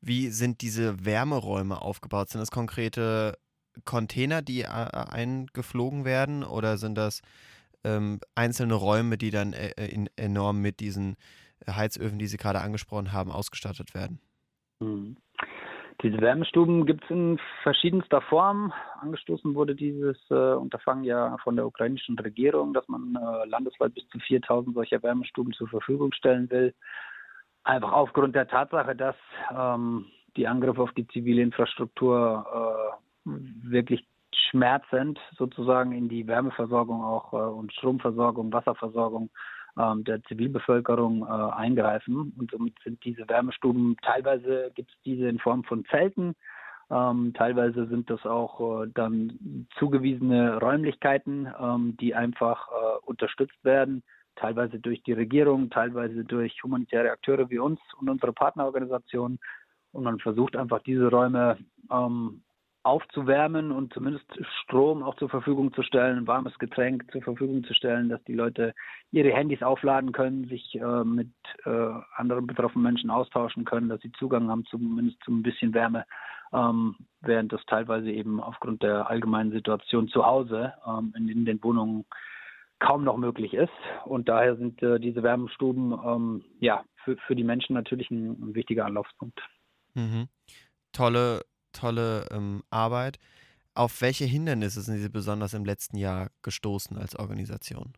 Wie 0.01 0.29
sind 0.29 0.61
diese 0.61 1.05
Wärmeräume 1.05 1.81
aufgebaut? 1.81 2.29
Sind 2.29 2.41
das 2.41 2.51
konkrete 2.51 3.37
Container, 3.85 4.41
die 4.41 4.61
äh, 4.61 4.67
eingeflogen 4.67 6.05
werden 6.05 6.43
oder 6.43 6.77
sind 6.77 6.95
das 6.95 7.21
ähm, 7.83 8.19
einzelne 8.35 8.75
Räume, 8.75 9.17
die 9.17 9.31
dann 9.31 9.53
äh, 9.53 9.71
äh 9.77 9.87
in, 9.87 10.09
enorm 10.15 10.61
mit 10.61 10.79
diesen 10.79 11.15
Heizöfen, 11.67 12.19
die 12.19 12.27
Sie 12.27 12.37
gerade 12.37 12.61
angesprochen 12.61 13.11
haben, 13.11 13.31
ausgestattet 13.31 13.93
werden? 13.93 14.19
Mhm. 14.79 15.17
Diese 16.01 16.19
Wärmestuben 16.19 16.85
gibt 16.85 17.03
es 17.03 17.09
in 17.09 17.39
verschiedenster 17.61 18.21
Form. 18.21 18.73
Angestoßen 18.99 19.53
wurde 19.55 19.75
dieses 19.75 20.17
äh, 20.29 20.53
Unterfangen 20.53 21.03
ja 21.03 21.37
von 21.43 21.55
der 21.55 21.65
ukrainischen 21.65 22.17
Regierung, 22.17 22.73
dass 22.73 22.87
man 22.87 23.15
äh, 23.15 23.47
landesweit 23.47 23.93
bis 23.93 24.07
zu 24.09 24.19
4000 24.19 24.73
solcher 24.75 25.03
Wärmestuben 25.03 25.53
zur 25.53 25.67
Verfügung 25.67 26.11
stellen 26.13 26.49
will. 26.49 26.73
Einfach 27.63 27.91
aufgrund 27.91 28.35
der 28.35 28.47
Tatsache, 28.47 28.95
dass 28.95 29.15
ähm, 29.55 30.05
die 30.35 30.47
Angriffe 30.47 30.81
auf 30.81 30.91
die 30.93 31.07
zivile 31.07 31.41
Infrastruktur 31.41 32.97
äh, 33.25 33.29
wirklich 33.63 34.05
schmerzend 34.49 35.19
sozusagen 35.37 35.91
in 35.91 36.09
die 36.09 36.27
Wärmeversorgung 36.27 37.03
auch 37.03 37.33
äh, 37.33 37.37
und 37.37 37.71
Stromversorgung, 37.73 38.51
Wasserversorgung 38.51 39.29
der 39.75 40.21
Zivilbevölkerung 40.23 41.23
äh, 41.23 41.53
eingreifen. 41.55 42.33
Und 42.37 42.51
somit 42.51 42.75
sind 42.83 43.03
diese 43.03 43.27
Wärmestuben, 43.27 43.97
teilweise 44.03 44.71
gibt 44.75 44.91
es 44.91 44.97
diese 45.03 45.27
in 45.27 45.39
Form 45.39 45.63
von 45.63 45.83
Zelten, 45.85 46.35
ähm, 46.93 47.33
teilweise 47.33 47.87
sind 47.87 48.09
das 48.09 48.25
auch 48.25 48.83
äh, 48.83 48.87
dann 48.93 49.67
zugewiesene 49.79 50.59
Räumlichkeiten, 50.59 51.47
ähm, 51.59 51.97
die 51.99 52.13
einfach 52.13 52.67
äh, 52.69 53.05
unterstützt 53.05 53.63
werden, 53.63 54.03
teilweise 54.35 54.79
durch 54.79 55.01
die 55.03 55.13
Regierung, 55.13 55.69
teilweise 55.69 56.23
durch 56.23 56.61
humanitäre 56.63 57.11
Akteure 57.11 57.49
wie 57.49 57.59
uns 57.59 57.79
und 57.99 58.09
unsere 58.09 58.33
Partnerorganisationen. 58.33 59.39
Und 59.91 60.03
man 60.03 60.19
versucht 60.19 60.55
einfach 60.55 60.81
diese 60.83 61.09
Räume 61.09 61.57
ähm, 61.91 62.43
aufzuwärmen 62.83 63.71
und 63.71 63.93
zumindest 63.93 64.25
Strom 64.61 65.03
auch 65.03 65.15
zur 65.15 65.29
Verfügung 65.29 65.73
zu 65.73 65.83
stellen, 65.83 66.27
warmes 66.27 66.57
Getränk 66.59 67.09
zur 67.11 67.21
Verfügung 67.21 67.63
zu 67.63 67.73
stellen, 67.73 68.09
dass 68.09 68.21
die 68.25 68.33
Leute 68.33 68.73
ihre 69.11 69.31
Handys 69.31 69.61
aufladen 69.61 70.11
können, 70.11 70.49
sich 70.49 70.75
äh, 70.75 71.03
mit 71.05 71.31
äh, 71.65 71.91
anderen 72.15 72.45
betroffenen 72.45 72.83
Menschen 72.83 73.09
austauschen 73.09 73.63
können, 73.63 73.87
dass 73.87 74.01
sie 74.01 74.11
Zugang 74.13 74.49
haben 74.49 74.65
zumindest 74.65 75.17
zu 75.23 75.31
ein 75.31 75.43
bisschen 75.43 75.73
Wärme, 75.73 76.05
ähm, 76.51 76.95
während 77.21 77.53
das 77.53 77.65
teilweise 77.67 78.11
eben 78.11 78.41
aufgrund 78.41 78.83
der 78.83 79.09
allgemeinen 79.09 79.53
Situation 79.53 80.09
zu 80.09 80.25
Hause 80.25 80.73
ähm, 80.85 81.13
in, 81.15 81.29
in, 81.29 81.45
den 81.45 81.63
Wohnungen 81.63 82.03
kaum 82.79 83.05
noch 83.05 83.15
möglich 83.15 83.53
ist. 83.53 83.71
Und 84.03 84.27
daher 84.27 84.57
sind 84.57 84.83
äh, 84.83 84.99
diese 84.99 85.23
Wärmestuben 85.23 85.93
ähm, 86.05 86.45
ja 86.59 86.83
für, 87.05 87.15
für 87.27 87.35
die 87.35 87.45
Menschen 87.45 87.75
natürlich 87.75 88.11
ein, 88.11 88.31
ein 88.31 88.55
wichtiger 88.55 88.85
Anlaufspunkt. 88.85 89.39
Mhm. 89.93 90.27
Tolle 90.91 91.41
tolle 91.73 92.27
ähm, 92.31 92.63
Arbeit. 92.69 93.19
Auf 93.75 94.01
welche 94.01 94.25
Hindernisse 94.25 94.81
sind 94.81 94.97
Sie 94.97 95.09
besonders 95.09 95.53
im 95.53 95.65
letzten 95.65 95.97
Jahr 95.97 96.29
gestoßen 96.43 96.97
als 96.97 97.17
Organisation? 97.17 97.93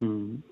Mhm. 0.00 0.44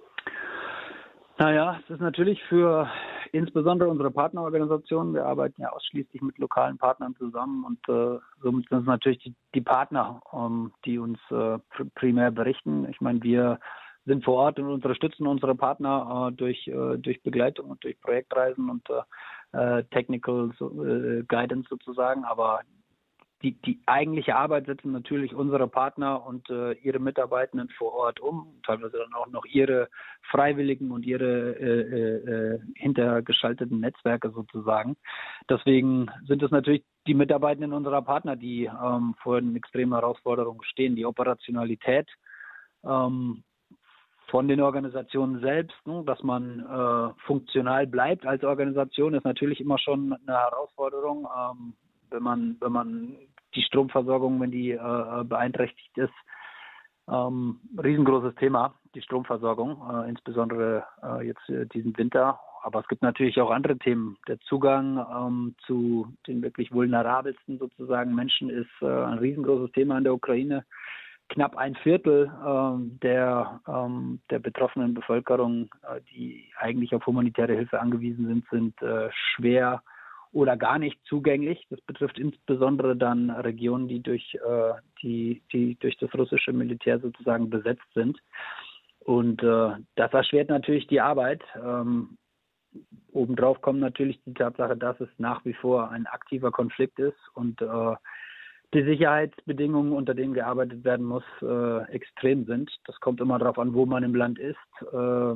Naja, 1.38 1.80
es 1.82 1.90
ist 1.90 2.00
natürlich 2.00 2.42
für 2.48 2.90
insbesondere 3.32 3.88
unsere 3.88 4.10
Partnerorganisationen, 4.10 5.14
wir 5.14 5.24
arbeiten 5.24 5.62
ja 5.62 5.70
ausschließlich 5.70 6.20
mit 6.20 6.36
lokalen 6.38 6.76
Partnern 6.76 7.14
zusammen 7.16 7.64
und 7.64 7.78
äh, 7.88 8.18
somit 8.42 8.68
sind 8.68 8.80
es 8.80 8.86
natürlich 8.86 9.20
die, 9.20 9.34
die 9.54 9.62
Partner, 9.62 10.20
ähm, 10.32 10.72
die 10.84 10.98
uns 10.98 11.18
äh, 11.30 11.58
primär 11.94 12.30
berichten. 12.30 12.86
Ich 12.90 13.00
meine, 13.00 13.22
wir 13.22 13.58
sind 14.04 14.24
vor 14.24 14.34
Ort 14.34 14.58
und 14.58 14.68
unterstützen 14.68 15.26
unsere 15.26 15.54
Partner 15.54 16.28
äh, 16.28 16.36
durch, 16.36 16.66
äh, 16.68 16.98
durch 16.98 17.22
Begleitung 17.22 17.70
und 17.70 17.82
durch 17.84 18.00
Projektreisen 18.00 18.68
und 18.68 18.86
äh, 19.52 19.80
äh, 19.80 19.84
Technical 19.90 20.50
äh, 20.60 21.22
Guidance 21.24 21.68
sozusagen, 21.68 22.24
aber 22.24 22.60
die, 23.42 23.52
die 23.62 23.80
eigentliche 23.86 24.36
Arbeit 24.36 24.66
setzen 24.66 24.92
natürlich 24.92 25.34
unsere 25.34 25.66
Partner 25.66 26.26
und 26.26 26.50
äh, 26.50 26.72
ihre 26.72 26.98
Mitarbeitenden 26.98 27.70
vor 27.70 27.92
Ort 27.94 28.20
um, 28.20 28.60
teilweise 28.66 28.98
dann 28.98 29.14
auch 29.14 29.28
noch 29.28 29.46
ihre 29.46 29.88
Freiwilligen 30.30 30.90
und 30.90 31.06
ihre 31.06 31.56
äh, 31.58 32.54
äh, 32.54 32.60
hintergeschalteten 32.74 33.80
Netzwerke 33.80 34.30
sozusagen. 34.30 34.96
Deswegen 35.48 36.10
sind 36.26 36.42
es 36.42 36.50
natürlich 36.50 36.84
die 37.06 37.14
Mitarbeitenden 37.14 37.72
unserer 37.72 38.02
Partner, 38.02 38.36
die 38.36 38.66
ähm, 38.66 39.14
vor 39.22 39.40
den 39.40 39.56
extremen 39.56 39.94
Herausforderungen 39.94 40.62
stehen. 40.64 40.94
Die 40.94 41.06
Operationalität 41.06 42.10
ähm, 42.84 43.42
von 44.30 44.48
den 44.48 44.60
Organisationen 44.60 45.40
selbst, 45.40 45.76
ne, 45.86 46.02
dass 46.06 46.22
man 46.22 46.60
äh, 46.60 47.22
funktional 47.26 47.86
bleibt 47.86 48.24
als 48.26 48.44
Organisation, 48.44 49.14
ist 49.14 49.24
natürlich 49.24 49.60
immer 49.60 49.78
schon 49.78 50.12
eine 50.12 50.36
Herausforderung, 50.36 51.26
ähm, 51.36 51.74
wenn 52.10 52.22
man 52.22 52.56
wenn 52.60 52.72
man 52.72 53.16
die 53.54 53.62
Stromversorgung, 53.62 54.40
wenn 54.40 54.52
die 54.52 54.70
äh, 54.70 55.24
beeinträchtigt 55.24 55.98
ist, 55.98 56.14
ähm, 57.08 57.60
riesengroßes 57.82 58.34
Thema, 58.36 58.74
die 58.94 59.02
Stromversorgung, 59.02 59.82
äh, 59.90 60.08
insbesondere 60.08 60.84
äh, 61.02 61.26
jetzt 61.26 61.48
äh, 61.48 61.66
diesen 61.66 61.96
Winter. 61.98 62.38
Aber 62.62 62.80
es 62.80 62.88
gibt 62.88 63.02
natürlich 63.02 63.40
auch 63.40 63.50
andere 63.50 63.78
Themen. 63.78 64.18
Der 64.28 64.38
Zugang 64.40 64.98
ähm, 64.98 65.54
zu 65.66 66.12
den 66.26 66.42
wirklich 66.42 66.72
vulnerabelsten 66.72 67.58
sozusagen 67.58 68.14
Menschen 68.14 68.50
ist 68.50 68.70
äh, 68.82 68.86
ein 68.86 69.18
riesengroßes 69.18 69.72
Thema 69.72 69.98
in 69.98 70.04
der 70.04 70.14
Ukraine 70.14 70.64
knapp 71.30 71.56
ein 71.56 71.74
Viertel 71.76 72.30
ähm, 72.46 72.98
der, 73.02 73.60
ähm, 73.66 74.20
der 74.30 74.40
betroffenen 74.40 74.94
Bevölkerung, 74.94 75.70
äh, 75.82 76.00
die 76.12 76.50
eigentlich 76.58 76.94
auf 76.94 77.06
humanitäre 77.06 77.54
Hilfe 77.54 77.80
angewiesen 77.80 78.26
sind, 78.26 78.44
sind 78.50 78.82
äh, 78.82 79.08
schwer 79.12 79.82
oder 80.32 80.56
gar 80.56 80.78
nicht 80.78 80.98
zugänglich. 81.04 81.66
Das 81.70 81.80
betrifft 81.82 82.18
insbesondere 82.18 82.96
dann 82.96 83.30
Regionen, 83.30 83.88
die 83.88 84.00
durch, 84.00 84.34
äh, 84.34 84.72
die, 85.02 85.42
die 85.52 85.76
durch 85.80 85.96
das 85.98 86.12
russische 86.14 86.52
Militär 86.52 86.98
sozusagen 87.00 87.48
besetzt 87.48 87.88
sind. 87.94 88.18
Und 89.00 89.42
äh, 89.42 89.70
das 89.94 90.12
erschwert 90.12 90.50
natürlich 90.50 90.86
die 90.88 91.00
Arbeit. 91.00 91.42
Ähm, 91.56 92.18
obendrauf 93.12 93.60
kommt 93.60 93.80
natürlich 93.80 94.20
die 94.24 94.34
Tatsache, 94.34 94.76
dass 94.76 95.00
es 95.00 95.08
nach 95.18 95.44
wie 95.44 95.54
vor 95.54 95.90
ein 95.90 96.06
aktiver 96.06 96.50
Konflikt 96.50 96.98
ist 96.98 97.18
und 97.34 97.60
äh, 97.62 97.94
die 98.72 98.84
Sicherheitsbedingungen, 98.84 99.92
unter 99.92 100.14
denen 100.14 100.32
gearbeitet 100.32 100.84
werden 100.84 101.04
muss, 101.04 101.24
äh, 101.42 101.82
extrem 101.92 102.44
sind. 102.46 102.70
Das 102.84 102.98
kommt 103.00 103.20
immer 103.20 103.38
darauf 103.38 103.58
an, 103.58 103.74
wo 103.74 103.84
man 103.84 104.04
im 104.04 104.14
Land 104.14 104.38
ist. 104.38 104.56
Äh, 104.92 105.34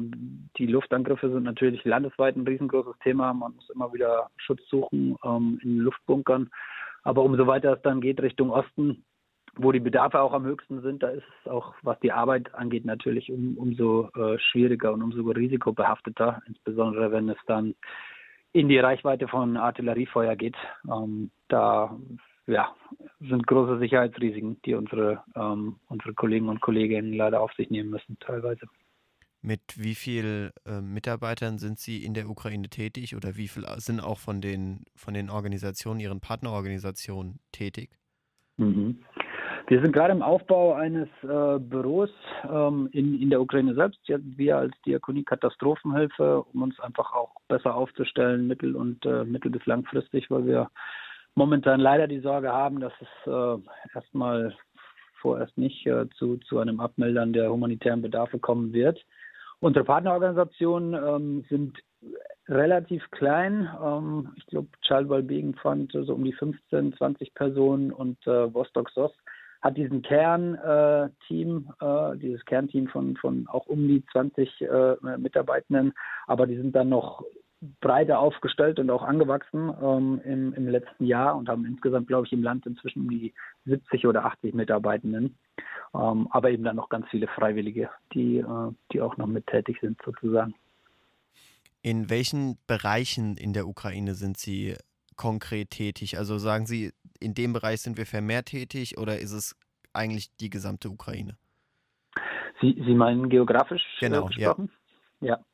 die 0.56 0.66
Luftangriffe 0.66 1.30
sind 1.30 1.42
natürlich 1.42 1.84
landesweit 1.84 2.36
ein 2.36 2.46
riesengroßes 2.46 2.96
Thema. 3.02 3.32
Man 3.34 3.54
muss 3.56 3.68
immer 3.70 3.92
wieder 3.92 4.30
Schutz 4.36 4.62
suchen 4.68 5.16
ähm, 5.24 5.58
in 5.62 5.78
Luftbunkern. 5.78 6.48
Aber 7.02 7.22
umso 7.22 7.46
weiter 7.46 7.72
es 7.72 7.82
dann 7.82 8.00
geht 8.00 8.22
Richtung 8.22 8.50
Osten, 8.50 9.04
wo 9.56 9.72
die 9.72 9.80
Bedarfe 9.80 10.20
auch 10.20 10.32
am 10.32 10.44
höchsten 10.44 10.80
sind, 10.82 11.02
da 11.02 11.08
ist 11.08 11.24
es 11.40 11.50
auch, 11.50 11.74
was 11.82 11.98
die 12.00 12.12
Arbeit 12.12 12.54
angeht, 12.54 12.84
natürlich 12.84 13.30
um, 13.30 13.56
umso 13.56 14.10
äh, 14.16 14.38
schwieriger 14.38 14.92
und 14.92 15.02
umso 15.02 15.22
risikobehafteter, 15.22 16.40
insbesondere 16.46 17.12
wenn 17.12 17.28
es 17.28 17.38
dann 17.46 17.74
in 18.52 18.68
die 18.68 18.78
Reichweite 18.78 19.28
von 19.28 19.56
Artilleriefeuer 19.56 20.36
geht. 20.36 20.56
Ähm, 20.88 21.30
da 21.48 21.96
ja, 22.46 22.74
sind 23.20 23.46
große 23.46 23.78
Sicherheitsrisiken, 23.78 24.60
die 24.64 24.74
unsere, 24.74 25.22
ähm, 25.34 25.76
unsere 25.88 26.14
Kollegen 26.14 26.48
und 26.48 26.60
Kolleginnen 26.60 27.12
leider 27.12 27.40
auf 27.40 27.52
sich 27.54 27.70
nehmen 27.70 27.90
müssen, 27.90 28.18
teilweise. 28.20 28.66
Mit 29.40 29.60
wie 29.76 29.94
vielen 29.94 30.52
äh, 30.64 30.80
Mitarbeitern 30.80 31.58
sind 31.58 31.78
Sie 31.78 32.02
in 32.02 32.14
der 32.14 32.28
Ukraine 32.30 32.68
tätig 32.68 33.14
oder 33.14 33.36
wie 33.36 33.48
viel 33.48 33.64
sind 33.76 34.00
auch 34.00 34.18
von 34.18 34.40
den, 34.40 34.84
von 34.96 35.12
den 35.12 35.28
Organisationen, 35.28 36.00
Ihren 36.00 36.20
Partnerorganisationen 36.20 37.40
tätig? 37.52 37.90
Mhm. 38.56 39.04
Wir 39.66 39.80
sind 39.80 39.92
gerade 39.92 40.12
im 40.12 40.22
Aufbau 40.22 40.74
eines 40.74 41.08
äh, 41.22 41.58
Büros 41.58 42.10
ähm, 42.50 42.88
in, 42.92 43.20
in 43.20 43.30
der 43.30 43.40
Ukraine 43.40 43.74
selbst. 43.74 44.00
Wir 44.06 44.58
als 44.58 44.74
Diakonie 44.84 45.24
Katastrophenhilfe, 45.24 46.42
um 46.52 46.62
uns 46.62 46.78
einfach 46.80 47.12
auch 47.14 47.34
besser 47.48 47.74
aufzustellen, 47.74 48.46
mittel- 48.46 48.76
und 48.76 49.04
äh, 49.06 49.24
mittel- 49.24 49.50
bis 49.50 49.64
langfristig, 49.64 50.30
weil 50.30 50.46
wir 50.46 50.70
momentan 51.34 51.80
leider 51.80 52.06
die 52.06 52.20
Sorge 52.20 52.52
haben, 52.52 52.80
dass 52.80 52.92
es 53.00 53.26
äh, 53.26 53.58
erstmal 53.94 54.54
vorerst 55.20 55.56
nicht 55.56 55.86
äh, 55.86 56.08
zu, 56.18 56.36
zu 56.38 56.58
einem 56.58 56.80
Abmildern 56.80 57.32
der 57.32 57.50
humanitären 57.50 58.02
Bedarfe 58.02 58.38
kommen 58.38 58.72
wird. 58.72 59.04
Unsere 59.60 59.84
Partnerorganisationen 59.84 60.94
ähm, 60.94 61.44
sind 61.48 61.78
relativ 62.48 63.02
klein. 63.10 63.68
Ähm, 63.82 64.32
ich 64.36 64.46
glaube, 64.46 64.68
Child 64.82 65.08
Wellbeing 65.08 65.54
Fund 65.54 65.92
so 65.92 66.14
um 66.14 66.24
die 66.24 66.34
15, 66.34 66.94
20 66.94 67.34
Personen 67.34 67.90
und 67.90 68.18
äh, 68.26 68.52
Vostok 68.52 68.90
SOS 68.90 69.12
hat 69.62 69.78
diesen 69.78 70.02
Kernteam, 70.02 71.72
äh, 71.80 72.12
äh, 72.12 72.18
dieses 72.18 72.44
Kernteam 72.44 72.86
von, 72.88 73.16
von 73.16 73.46
auch 73.48 73.66
um 73.66 73.88
die 73.88 74.04
20 74.12 74.60
äh, 74.60 74.96
Mitarbeitenden, 75.16 75.94
aber 76.26 76.46
die 76.46 76.58
sind 76.58 76.76
dann 76.76 76.90
noch 76.90 77.24
breiter 77.80 78.18
aufgestellt 78.18 78.78
und 78.78 78.90
auch 78.90 79.02
angewachsen 79.02 79.72
ähm, 79.82 80.20
im, 80.24 80.54
im 80.54 80.68
letzten 80.68 81.04
Jahr 81.04 81.36
und 81.36 81.48
haben 81.48 81.64
insgesamt, 81.64 82.08
glaube 82.08 82.26
ich, 82.26 82.32
im 82.32 82.42
Land 82.42 82.66
inzwischen 82.66 83.02
um 83.02 83.10
die 83.10 83.32
70 83.66 84.06
oder 84.06 84.24
80 84.24 84.54
Mitarbeitenden. 84.54 85.36
Ähm, 85.94 86.28
aber 86.30 86.50
eben 86.50 86.64
dann 86.64 86.76
noch 86.76 86.88
ganz 86.88 87.06
viele 87.10 87.28
Freiwillige, 87.28 87.90
die, 88.12 88.38
äh, 88.38 88.72
die 88.92 89.00
auch 89.00 89.16
noch 89.16 89.26
mit 89.26 89.46
tätig 89.46 89.78
sind, 89.80 90.00
sozusagen. 90.04 90.54
In 91.82 92.10
welchen 92.10 92.58
Bereichen 92.66 93.36
in 93.36 93.52
der 93.52 93.66
Ukraine 93.68 94.14
sind 94.14 94.36
Sie 94.36 94.74
konkret 95.16 95.70
tätig? 95.70 96.18
Also 96.18 96.38
sagen 96.38 96.66
Sie, 96.66 96.92
in 97.20 97.34
dem 97.34 97.52
Bereich 97.52 97.82
sind 97.82 97.96
wir 97.96 98.06
vermehrt 98.06 98.46
tätig 98.46 98.98
oder 98.98 99.18
ist 99.18 99.32
es 99.32 99.56
eigentlich 99.92 100.34
die 100.36 100.50
gesamte 100.50 100.88
Ukraine? 100.88 101.36
Sie, 102.60 102.80
Sie 102.84 102.94
meinen 102.94 103.28
geografisch 103.28 103.82
genau, 104.00 104.24
äh, 104.24 104.28
gesprochen? 104.28 104.70
Ja. 105.20 105.28
ja. 105.28 105.44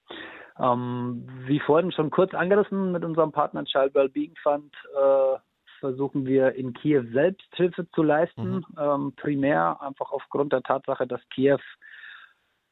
Ähm, 0.61 1.27
wie 1.47 1.61
vorhin 1.61 1.93
schon 1.93 2.11
kurz 2.11 2.35
angerissen, 2.35 2.93
mit 2.93 3.05
unserem 3.05 3.33
Partner 3.33 3.65
Child 3.65 3.95
Wellbeing 3.95 4.35
Fund 4.43 4.75
äh, 4.95 5.39
versuchen 5.81 6.27
wir 6.27 6.55
in 6.55 6.75
Kiew 6.75 7.05
selbst 7.13 7.49
Hilfe 7.55 7.89
zu 7.91 8.03
leisten, 8.03 8.57
mhm. 8.57 8.65
ähm, 8.79 9.13
primär 9.17 9.81
einfach 9.81 10.13
aufgrund 10.13 10.53
der 10.53 10.63
Tatsache, 10.63 11.07
dass 11.07 11.21
Kiew 11.31 11.59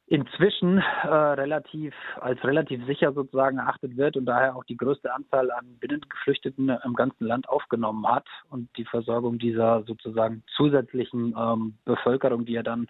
inzwischen 0.09 0.79
äh, 0.79 1.07
relativ 1.07 1.93
als 2.19 2.43
relativ 2.43 2.83
sicher 2.87 3.13
sozusagen 3.13 3.59
erachtet 3.59 3.95
wird 3.95 4.17
und 4.17 4.25
daher 4.25 4.55
auch 4.55 4.63
die 4.63 4.77
größte 4.77 5.13
Anzahl 5.13 5.51
an 5.51 5.77
Binnengeflüchteten 5.79 6.69
im 6.83 6.93
ganzen 6.95 7.27
Land 7.27 7.47
aufgenommen 7.47 8.07
hat 8.07 8.27
und 8.49 8.75
die 8.75 8.85
Versorgung 8.85 9.37
dieser 9.37 9.83
sozusagen 9.83 10.43
zusätzlichen 10.55 11.35
ähm, 11.37 11.77
Bevölkerung, 11.85 12.45
die 12.45 12.53
ja 12.53 12.63
dann 12.63 12.87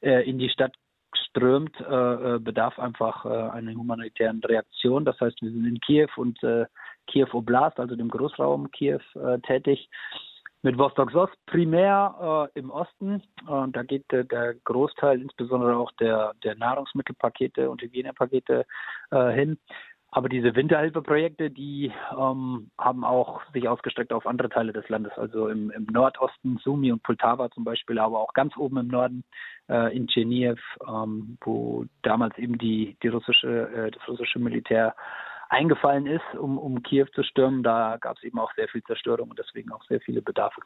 äh, 0.00 0.26
in 0.28 0.38
die 0.38 0.48
Stadt 0.48 0.74
strömt, 1.32 1.74
äh, 1.80 2.34
äh 2.34 2.38
bedarf 2.38 2.78
einfach 2.78 3.24
äh, 3.24 3.28
einer 3.28 3.74
humanitären 3.74 4.40
Reaktion. 4.44 5.04
Das 5.04 5.18
heißt, 5.20 5.40
wir 5.42 5.50
sind 5.50 5.66
in 5.66 5.80
Kiew 5.80 6.08
und 6.16 6.42
äh, 6.42 6.66
Kiew 7.06 7.28
Oblast, 7.32 7.80
also 7.80 7.96
dem 7.96 8.08
Großraum 8.08 8.70
Kiew, 8.70 9.00
äh, 9.14 9.38
tätig 9.40 9.88
mit 10.62 10.78
Vostok-Sost 10.78 11.34
primär 11.46 12.48
äh, 12.54 12.58
im 12.58 12.70
Osten. 12.70 13.22
Äh, 13.48 13.68
da 13.72 13.82
geht 13.82 14.10
äh, 14.12 14.24
der 14.24 14.54
Großteil, 14.64 15.20
insbesondere 15.20 15.76
auch 15.76 15.90
der, 15.92 16.34
der 16.44 16.54
Nahrungsmittelpakete 16.54 17.68
und 17.68 17.82
Hygienepakete 17.82 18.64
äh, 19.10 19.30
hin. 19.32 19.58
Aber 20.14 20.28
diese 20.28 20.54
Winterhilfeprojekte, 20.54 21.50
die 21.50 21.90
ähm, 22.10 22.70
haben 22.78 23.02
auch 23.02 23.40
sich 23.54 23.66
ausgestreckt 23.66 24.12
auf 24.12 24.26
andere 24.26 24.50
Teile 24.50 24.74
des 24.74 24.86
Landes, 24.90 25.12
also 25.16 25.48
im, 25.48 25.70
im 25.70 25.84
Nordosten, 25.84 26.58
Sumi 26.58 26.92
und 26.92 27.02
Poltava 27.02 27.50
zum 27.50 27.64
Beispiel, 27.64 27.98
aber 27.98 28.20
auch 28.20 28.34
ganz 28.34 28.54
oben 28.58 28.76
im 28.76 28.88
Norden 28.88 29.24
äh, 29.70 29.96
in 29.96 30.08
Tscherniev, 30.08 30.60
ähm, 30.86 31.38
wo 31.40 31.86
damals 32.02 32.36
eben 32.36 32.58
die, 32.58 32.98
die 33.02 33.08
russische, 33.08 33.70
äh, 33.74 33.90
das 33.90 34.06
russische 34.06 34.38
Militär 34.38 34.94
eingefallen 35.48 36.06
ist, 36.06 36.34
um, 36.38 36.58
um 36.58 36.82
Kiew 36.82 37.06
zu 37.14 37.22
stürmen. 37.22 37.62
Da 37.62 37.96
gab 37.98 38.18
es 38.18 38.22
eben 38.22 38.38
auch 38.38 38.52
sehr 38.54 38.68
viel 38.68 38.82
Zerstörung 38.84 39.30
und 39.30 39.38
deswegen 39.38 39.72
auch 39.72 39.84
sehr 39.84 40.02
viele 40.02 40.20
Bedarfe. 40.20 40.60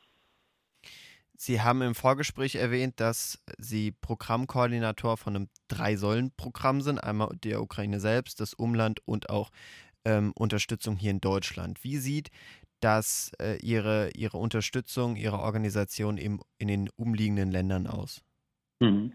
Sie 1.38 1.60
haben 1.60 1.82
im 1.82 1.94
Vorgespräch 1.94 2.56
erwähnt, 2.56 2.98
dass 2.98 3.42
Sie 3.58 3.92
Programmkoordinator 3.92 5.16
von 5.16 5.36
einem 5.36 5.48
Drei-Säulen-Programm 5.68 6.80
sind. 6.80 6.98
Einmal 6.98 7.28
der 7.44 7.60
Ukraine 7.60 8.00
selbst, 8.00 8.40
das 8.40 8.54
Umland 8.54 9.00
und 9.04 9.28
auch 9.28 9.50
ähm, 10.04 10.32
Unterstützung 10.34 10.96
hier 10.96 11.10
in 11.10 11.20
Deutschland. 11.20 11.84
Wie 11.84 11.98
sieht 11.98 12.30
das 12.80 13.32
äh, 13.40 13.56
Ihre, 13.58 14.10
Ihre 14.14 14.38
Unterstützung, 14.38 15.16
Ihre 15.16 15.38
Organisation 15.38 16.16
im, 16.18 16.40
in 16.58 16.68
den 16.68 16.88
umliegenden 16.96 17.50
Ländern 17.50 17.86
aus? 17.86 18.24
Mhm. 18.80 19.12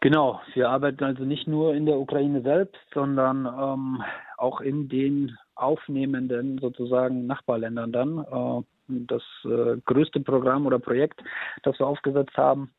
Genau, 0.00 0.40
wir 0.54 0.70
arbeiten 0.70 1.04
also 1.04 1.24
nicht 1.24 1.46
nur 1.46 1.74
in 1.74 1.84
der 1.84 1.98
Ukraine 1.98 2.40
selbst, 2.40 2.80
sondern 2.94 3.46
ähm, 3.46 4.02
auch 4.38 4.62
in 4.62 4.88
den 4.88 5.36
aufnehmenden 5.54 6.58
sozusagen 6.58 7.26
Nachbarländern 7.26 7.92
dann. 7.92 8.18
Äh, 8.18 8.62
das 9.06 9.22
äh, 9.44 9.76
größte 9.84 10.20
Programm 10.20 10.66
oder 10.66 10.78
Projekt, 10.78 11.22
das 11.62 11.78
wir 11.78 11.86
aufgesetzt 11.86 12.36
haben, 12.36 12.70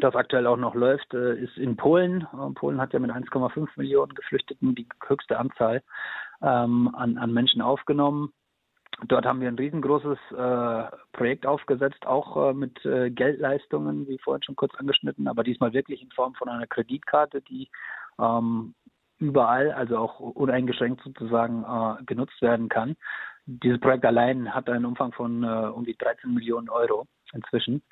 das 0.00 0.14
aktuell 0.14 0.46
auch 0.46 0.56
noch 0.56 0.74
läuft, 0.74 1.14
äh, 1.14 1.36
ist 1.38 1.56
in 1.56 1.76
Polen. 1.76 2.22
Äh, 2.22 2.52
Polen 2.54 2.80
hat 2.80 2.92
ja 2.92 2.98
mit 2.98 3.10
1,5 3.10 3.68
Millionen 3.76 4.14
Geflüchteten 4.14 4.74
die 4.74 4.86
höchste 5.06 5.38
Anzahl 5.38 5.82
ähm, 6.42 6.94
an, 6.94 7.18
an 7.18 7.32
Menschen 7.32 7.62
aufgenommen. 7.62 8.32
Dort 9.08 9.26
haben 9.26 9.40
wir 9.40 9.48
ein 9.48 9.58
riesengroßes 9.58 10.18
äh, 10.32 10.84
Projekt 11.12 11.46
aufgesetzt, 11.46 12.06
auch 12.06 12.50
äh, 12.50 12.54
mit 12.54 12.82
äh, 12.86 13.10
Geldleistungen, 13.10 14.08
wie 14.08 14.18
vorhin 14.18 14.42
schon 14.42 14.56
kurz 14.56 14.74
angeschnitten, 14.76 15.28
aber 15.28 15.44
diesmal 15.44 15.74
wirklich 15.74 16.02
in 16.02 16.10
Form 16.10 16.34
von 16.34 16.48
einer 16.48 16.66
Kreditkarte, 16.66 17.42
die 17.42 17.68
ähm, 18.18 18.74
überall, 19.18 19.72
also 19.72 19.98
auch 19.98 20.20
uneingeschränkt 20.20 21.02
sozusagen, 21.02 21.64
genutzt 22.04 22.42
werden 22.42 22.68
kann. 22.68 22.96
Dieses 23.46 23.80
Projekt 23.80 24.04
allein 24.04 24.52
hat 24.54 24.68
einen 24.68 24.84
Umfang 24.84 25.12
von 25.12 25.42
äh, 25.42 25.46
um 25.46 25.84
die 25.84 25.96
13 25.96 26.34
Millionen 26.34 26.68
Euro 26.68 27.06
inzwischen. 27.32 27.82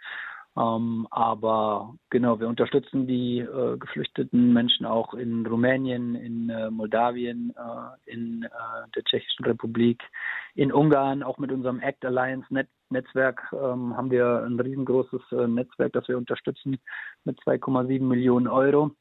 Ähm, 0.57 1.09
aber 1.11 1.95
genau, 2.11 2.39
wir 2.39 2.49
unterstützen 2.49 3.09
die 3.09 3.41
äh, 3.41 3.77
geflüchteten 3.77 4.53
Menschen 4.53 4.87
auch 4.87 5.15
in 5.15 5.45
Rumänien, 5.47 6.15
in 6.15 6.49
äh, 6.49 6.71
Moldawien, 6.71 7.53
äh, 7.57 8.11
in 8.11 8.45
äh, 8.45 8.49
der 8.95 9.03
Tschechischen 9.03 9.45
Republik, 9.45 10.03
in 10.55 10.73
Ungarn, 10.73 11.25
auch 11.25 11.39
mit 11.39 11.51
unserem 11.51 11.81
ACT 11.81 12.05
Alliance 12.05 12.53
Net 12.55 12.69
Netzwerk 12.91 13.43
ähm, 13.53 13.97
haben 13.97 14.13
wir 14.13 14.45
ein 14.45 14.61
riesengroßes 14.61 15.23
äh, 15.33 15.49
Netzwerk, 15.49 15.93
das 15.95 16.07
wir 16.07 16.17
unterstützen 16.17 16.79
mit 17.25 17.41
2,7 17.41 18.03
Millionen 18.03 18.47
Euro. 18.47 18.93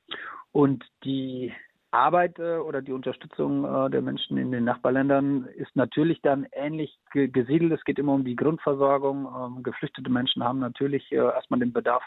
Und 0.52 0.84
die 1.04 1.54
Arbeit 1.94 2.40
äh, 2.40 2.58
oder 2.58 2.82
die 2.82 2.92
Unterstützung 2.92 3.66
äh, 3.66 3.90
der 3.90 4.02
Menschen 4.02 4.38
in 4.38 4.52
den 4.52 4.64
Nachbarländern 4.64 5.46
ist 5.56 5.76
natürlich 5.76 6.22
dann 6.22 6.48
ähnlich 6.52 6.98
ge 7.12 7.28
gesiedelt. 7.28 7.72
Es 7.72 7.84
geht 7.84 8.00
immer 8.00 8.14
um 8.14 8.26
die 8.26 8.36
Grundversorgung. 8.36 9.28
Ähm, 9.28 9.64
geflüchtete 9.64 10.10
Menschen 10.10 10.44
haben 10.44 10.60
natürlich 10.60 11.12
äh, 11.12 11.18
erstmal 11.18 11.60
den 11.60 11.72
Bedarf, 11.72 12.04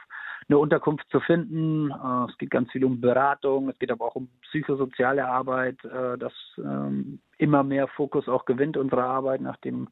eine 0.48 0.58
Unterkunft 0.58 1.08
zu 1.10 1.20
finden. 1.20 1.90
Äh, 1.90 2.30
es 2.30 2.36
geht 2.38 2.50
ganz 2.50 2.70
viel 2.72 2.84
um 2.84 3.00
Beratung. 3.00 3.68
Es 3.68 3.78
geht 3.78 3.92
aber 3.92 4.04
auch 4.06 4.16
um 4.16 4.28
psychosoziale 4.42 5.26
Arbeit, 5.26 5.82
äh, 5.84 6.18
das 6.18 6.32
ähm, 6.58 7.20
immer 7.38 7.62
mehr 7.62 7.86
Fokus 7.88 8.28
auch 8.28 8.44
gewinnt 8.44 8.76
unsere 8.76 9.04
Arbeit, 9.04 9.40
nachdem 9.40 9.88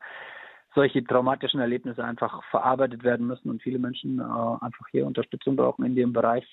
solche 0.74 1.04
traumatischen 1.04 1.60
Erlebnisse 1.60 2.04
einfach 2.04 2.42
verarbeitet 2.50 3.04
werden 3.04 3.26
müssen 3.28 3.48
und 3.48 3.62
viele 3.62 3.78
Menschen 3.78 4.18
äh, 4.18 4.22
einfach 4.22 4.88
hier 4.90 5.06
Unterstützung 5.06 5.54
brauchen 5.54 5.84
in 5.84 5.94
dem 5.94 6.12
Bereich. 6.12 6.46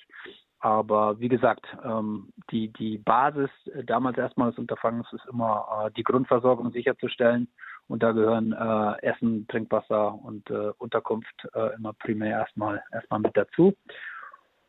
Aber 0.61 1.19
wie 1.19 1.27
gesagt, 1.27 1.65
ähm, 1.83 2.31
die, 2.51 2.67
die 2.69 2.99
Basis 2.99 3.49
äh, 3.73 3.83
damals 3.83 4.17
erstmal 4.17 4.51
des 4.51 4.59
Unterfangens 4.59 5.11
ist 5.11 5.25
immer 5.31 5.87
äh, 5.87 5.91
die 5.91 6.03
Grundversorgung 6.03 6.71
sicherzustellen. 6.71 7.47
Und 7.87 8.03
da 8.03 8.11
gehören 8.11 8.53
äh, 8.53 9.05
Essen, 9.05 9.47
Trinkwasser 9.47 10.13
und 10.13 10.49
äh, 10.51 10.71
Unterkunft 10.77 11.47
äh, 11.55 11.75
immer 11.75 11.93
primär 11.93 12.37
erstmal 12.37 12.83
erstmal 12.91 13.21
mit 13.21 13.35
dazu. 13.35 13.73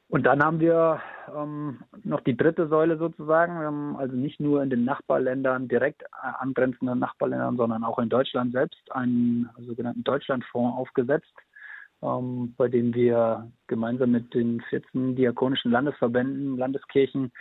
Und 0.09 0.24
dann 0.24 0.42
haben 0.42 0.61
wir 0.61 1.00
ähm, 1.35 1.81
noch 2.05 2.20
die 2.20 2.37
dritte 2.37 2.68
Säule 2.68 2.96
sozusagen. 2.96 3.61
Wir 3.61 3.66
haben 3.66 3.96
also 3.96 4.16
nicht 4.16 4.40
nur 4.40 4.62
in 4.62 4.70
den 4.70 4.85
Nachbarländern, 4.85 5.68
direkt 5.68 6.05
angrenzenden 6.12 6.98
Nachbarländern, 6.98 7.57
sondern 7.57 7.85
auch 7.85 7.98
in 7.98 8.09
Deutschland 8.09 8.52
selbst 8.52 8.90
einen 8.92 9.48
sogenannten 9.59 10.05
Deutschlandfonds 10.05 10.76
aufgesetzt 10.76 11.33
ähm, 12.02 12.54
bei 12.56 12.68
dem 12.68 12.94
wir 12.94 13.50
gemeinsam 13.66 14.10
mit 14.10 14.34
den 14.34 14.60
14 14.70 15.16
diakonischen 15.16 15.70
Landesverbänden, 15.70 16.56
Landeskirchen 16.56 17.32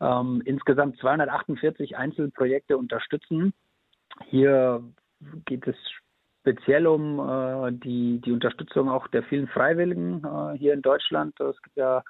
ähm, 0.00 0.42
insgesamt 0.44 0.98
248 0.98 1.96
Einzelprojekte 1.96 2.76
unterstützen. 2.76 3.52
Hier 4.26 4.82
geht 5.44 5.66
es 5.66 5.76
speziell 6.40 6.86
um 6.86 7.18
äh, 7.18 7.72
die, 7.72 8.20
die 8.20 8.32
Unterstützung 8.32 8.88
auch 8.88 9.08
der 9.08 9.22
vielen 9.24 9.48
Freiwilligen 9.48 10.24
äh, 10.24 10.58
hier 10.58 10.72
in 10.74 10.82
Deutschland. 10.82 11.38
Es 11.40 11.60
gibt 11.62 11.76
ja 11.76 12.02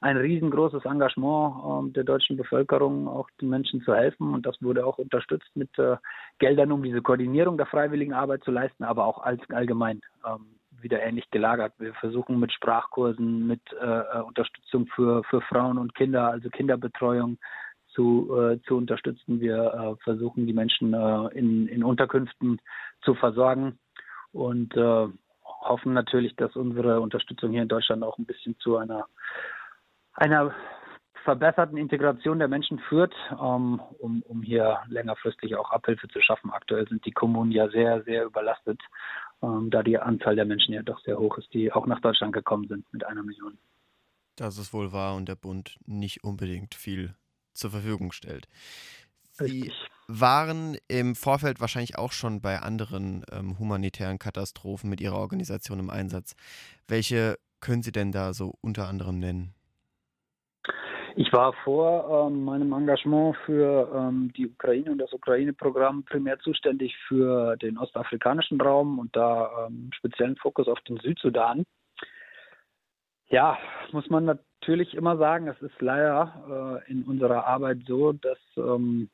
ein 0.00 0.16
riesengroßes 0.16 0.84
Engagement 0.84 1.90
äh, 1.90 1.92
der 1.92 2.04
deutschen 2.04 2.36
Bevölkerung, 2.36 3.08
auch 3.08 3.28
den 3.40 3.48
Menschen 3.48 3.80
zu 3.82 3.94
helfen. 3.94 4.34
Und 4.34 4.46
das 4.46 4.60
wurde 4.60 4.84
auch 4.84 4.98
unterstützt 4.98 5.50
mit 5.54 5.78
äh, 5.78 5.96
Geldern, 6.38 6.72
um 6.72 6.82
diese 6.82 7.02
Koordinierung 7.02 7.56
der 7.56 7.66
Freiwilligenarbeit 7.66 8.44
zu 8.44 8.50
leisten, 8.50 8.84
aber 8.84 9.06
auch 9.06 9.22
als, 9.22 9.40
allgemein. 9.50 10.00
Ähm, 10.26 10.46
wieder 10.84 11.02
ähnlich 11.02 11.28
gelagert. 11.30 11.72
Wir 11.78 11.94
versuchen 11.94 12.38
mit 12.38 12.52
Sprachkursen, 12.52 13.48
mit 13.48 13.60
äh, 13.72 14.18
äh, 14.18 14.20
Unterstützung 14.20 14.86
für, 14.94 15.24
für 15.24 15.40
Frauen 15.40 15.78
und 15.78 15.94
Kinder, 15.96 16.28
also 16.30 16.48
Kinderbetreuung 16.50 17.38
zu, 17.88 18.30
äh, 18.38 18.60
zu 18.62 18.76
unterstützen. 18.76 19.40
Wir 19.40 19.56
äh, 19.56 20.02
versuchen 20.04 20.46
die 20.46 20.52
Menschen 20.52 20.94
äh, 20.94 21.38
in, 21.38 21.66
in 21.66 21.82
Unterkünften 21.82 22.60
zu 23.02 23.14
versorgen 23.14 23.78
und 24.32 24.76
äh, 24.76 25.08
hoffen 25.44 25.94
natürlich, 25.94 26.36
dass 26.36 26.54
unsere 26.54 27.00
Unterstützung 27.00 27.50
hier 27.50 27.62
in 27.62 27.68
Deutschland 27.68 28.04
auch 28.04 28.18
ein 28.18 28.26
bisschen 28.26 28.56
zu 28.58 28.76
einer, 28.76 29.06
einer 30.12 30.54
verbesserten 31.24 31.78
Integration 31.78 32.38
der 32.38 32.48
Menschen 32.48 32.78
führt, 32.78 33.14
ähm, 33.32 33.80
um, 33.98 34.22
um 34.22 34.42
hier 34.42 34.80
längerfristig 34.88 35.56
auch 35.56 35.70
Abhilfe 35.70 36.06
zu 36.08 36.20
schaffen. 36.20 36.50
Aktuell 36.52 36.86
sind 36.86 37.04
die 37.06 37.12
Kommunen 37.12 37.50
ja 37.50 37.68
sehr, 37.70 38.02
sehr 38.02 38.24
überlastet 38.24 38.80
ähm, 39.44 39.70
da 39.70 39.82
die 39.82 39.98
Anzahl 39.98 40.36
der 40.36 40.44
Menschen 40.44 40.74
ja 40.74 40.82
doch 40.82 41.00
sehr 41.00 41.18
hoch 41.18 41.38
ist, 41.38 41.52
die 41.52 41.72
auch 41.72 41.86
nach 41.86 42.00
Deutschland 42.00 42.32
gekommen 42.32 42.66
sind 42.68 42.90
mit 42.92 43.04
einer 43.04 43.22
Million. 43.22 43.58
Das 44.36 44.58
ist 44.58 44.72
wohl 44.72 44.92
wahr 44.92 45.14
und 45.14 45.28
der 45.28 45.36
Bund 45.36 45.78
nicht 45.86 46.24
unbedingt 46.24 46.74
viel 46.74 47.14
zur 47.52 47.70
Verfügung 47.70 48.12
stellt. 48.12 48.48
Sie 49.32 49.72
waren 50.06 50.76
im 50.88 51.14
Vorfeld 51.14 51.60
wahrscheinlich 51.60 51.98
auch 51.98 52.12
schon 52.12 52.40
bei 52.40 52.60
anderen 52.60 53.24
ähm, 53.32 53.58
humanitären 53.58 54.18
Katastrophen 54.18 54.90
mit 54.90 55.00
Ihrer 55.00 55.16
Organisation 55.16 55.78
im 55.78 55.90
Einsatz. 55.90 56.34
Welche 56.86 57.38
können 57.60 57.82
Sie 57.82 57.92
denn 57.92 58.12
da 58.12 58.34
so 58.34 58.54
unter 58.60 58.88
anderem 58.88 59.18
nennen? 59.18 59.54
Ich 61.16 61.32
war 61.32 61.52
vor 61.64 62.28
ähm, 62.28 62.44
meinem 62.44 62.72
Engagement 62.72 63.36
für 63.46 63.88
ähm, 63.94 64.32
die 64.36 64.48
Ukraine 64.48 64.90
und 64.90 64.98
das 64.98 65.12
Ukraine-Programm 65.12 66.02
primär 66.04 66.38
zuständig 66.40 66.96
für 67.06 67.56
den 67.56 67.78
ostafrikanischen 67.78 68.60
Raum 68.60 68.98
und 68.98 69.14
da 69.14 69.66
ähm, 69.66 69.90
speziellen 69.94 70.36
Fokus 70.36 70.66
auf 70.66 70.80
den 70.80 70.96
Südsudan. 70.96 71.64
Ja, 73.28 73.58
muss 73.92 74.10
man 74.10 74.24
natürlich 74.24 74.94
immer 74.94 75.16
sagen, 75.16 75.46
es 75.48 75.60
ist 75.62 75.80
leider 75.80 76.82
äh, 76.86 76.90
in 76.90 77.04
unserer 77.04 77.46
Arbeit 77.46 77.78
so, 77.86 78.12
dass 78.12 78.38
ähm, 78.56 79.08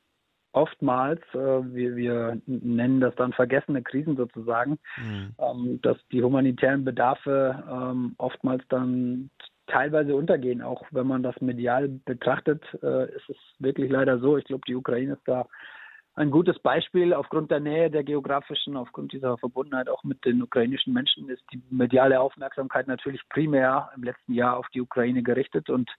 oftmals, 0.53 1.21
äh, 1.33 1.37
wir, 1.37 1.95
wir, 1.95 2.41
nennen 2.45 2.99
das 2.99 3.15
dann 3.15 3.33
vergessene 3.33 3.83
Krisen 3.83 4.17
sozusagen, 4.17 4.79
mhm. 4.97 5.35
ähm, 5.37 5.79
dass 5.81 5.97
die 6.11 6.23
humanitären 6.23 6.83
Bedarfe 6.83 7.63
ähm, 7.69 8.15
oftmals 8.17 8.63
dann 8.69 9.29
teilweise 9.71 10.15
untergehen. 10.15 10.61
Auch 10.61 10.83
wenn 10.91 11.07
man 11.07 11.23
das 11.23 11.39
medial 11.41 11.87
betrachtet, 11.87 12.63
äh, 12.83 13.05
ist 13.15 13.29
es 13.29 13.37
wirklich 13.59 13.89
leider 13.89 14.19
so. 14.19 14.37
Ich 14.37 14.45
glaube, 14.45 14.63
die 14.67 14.75
Ukraine 14.75 15.13
ist 15.13 15.27
da 15.27 15.47
ein 16.15 16.29
gutes 16.29 16.59
Beispiel. 16.59 17.13
Aufgrund 17.13 17.51
der 17.51 17.59
Nähe 17.59 17.89
der 17.89 18.03
geografischen, 18.03 18.75
aufgrund 18.75 19.13
dieser 19.13 19.37
Verbundenheit 19.37 19.89
auch 19.89 20.03
mit 20.03 20.23
den 20.25 20.41
ukrainischen 20.41 20.93
Menschen 20.93 21.29
ist 21.29 21.43
die 21.53 21.61
mediale 21.69 22.19
Aufmerksamkeit 22.19 22.87
natürlich 22.87 23.21
primär 23.29 23.91
im 23.95 24.03
letzten 24.03 24.33
Jahr 24.33 24.57
auf 24.57 24.67
die 24.73 24.81
Ukraine 24.81 25.23
gerichtet 25.23 25.69
und 25.69 25.89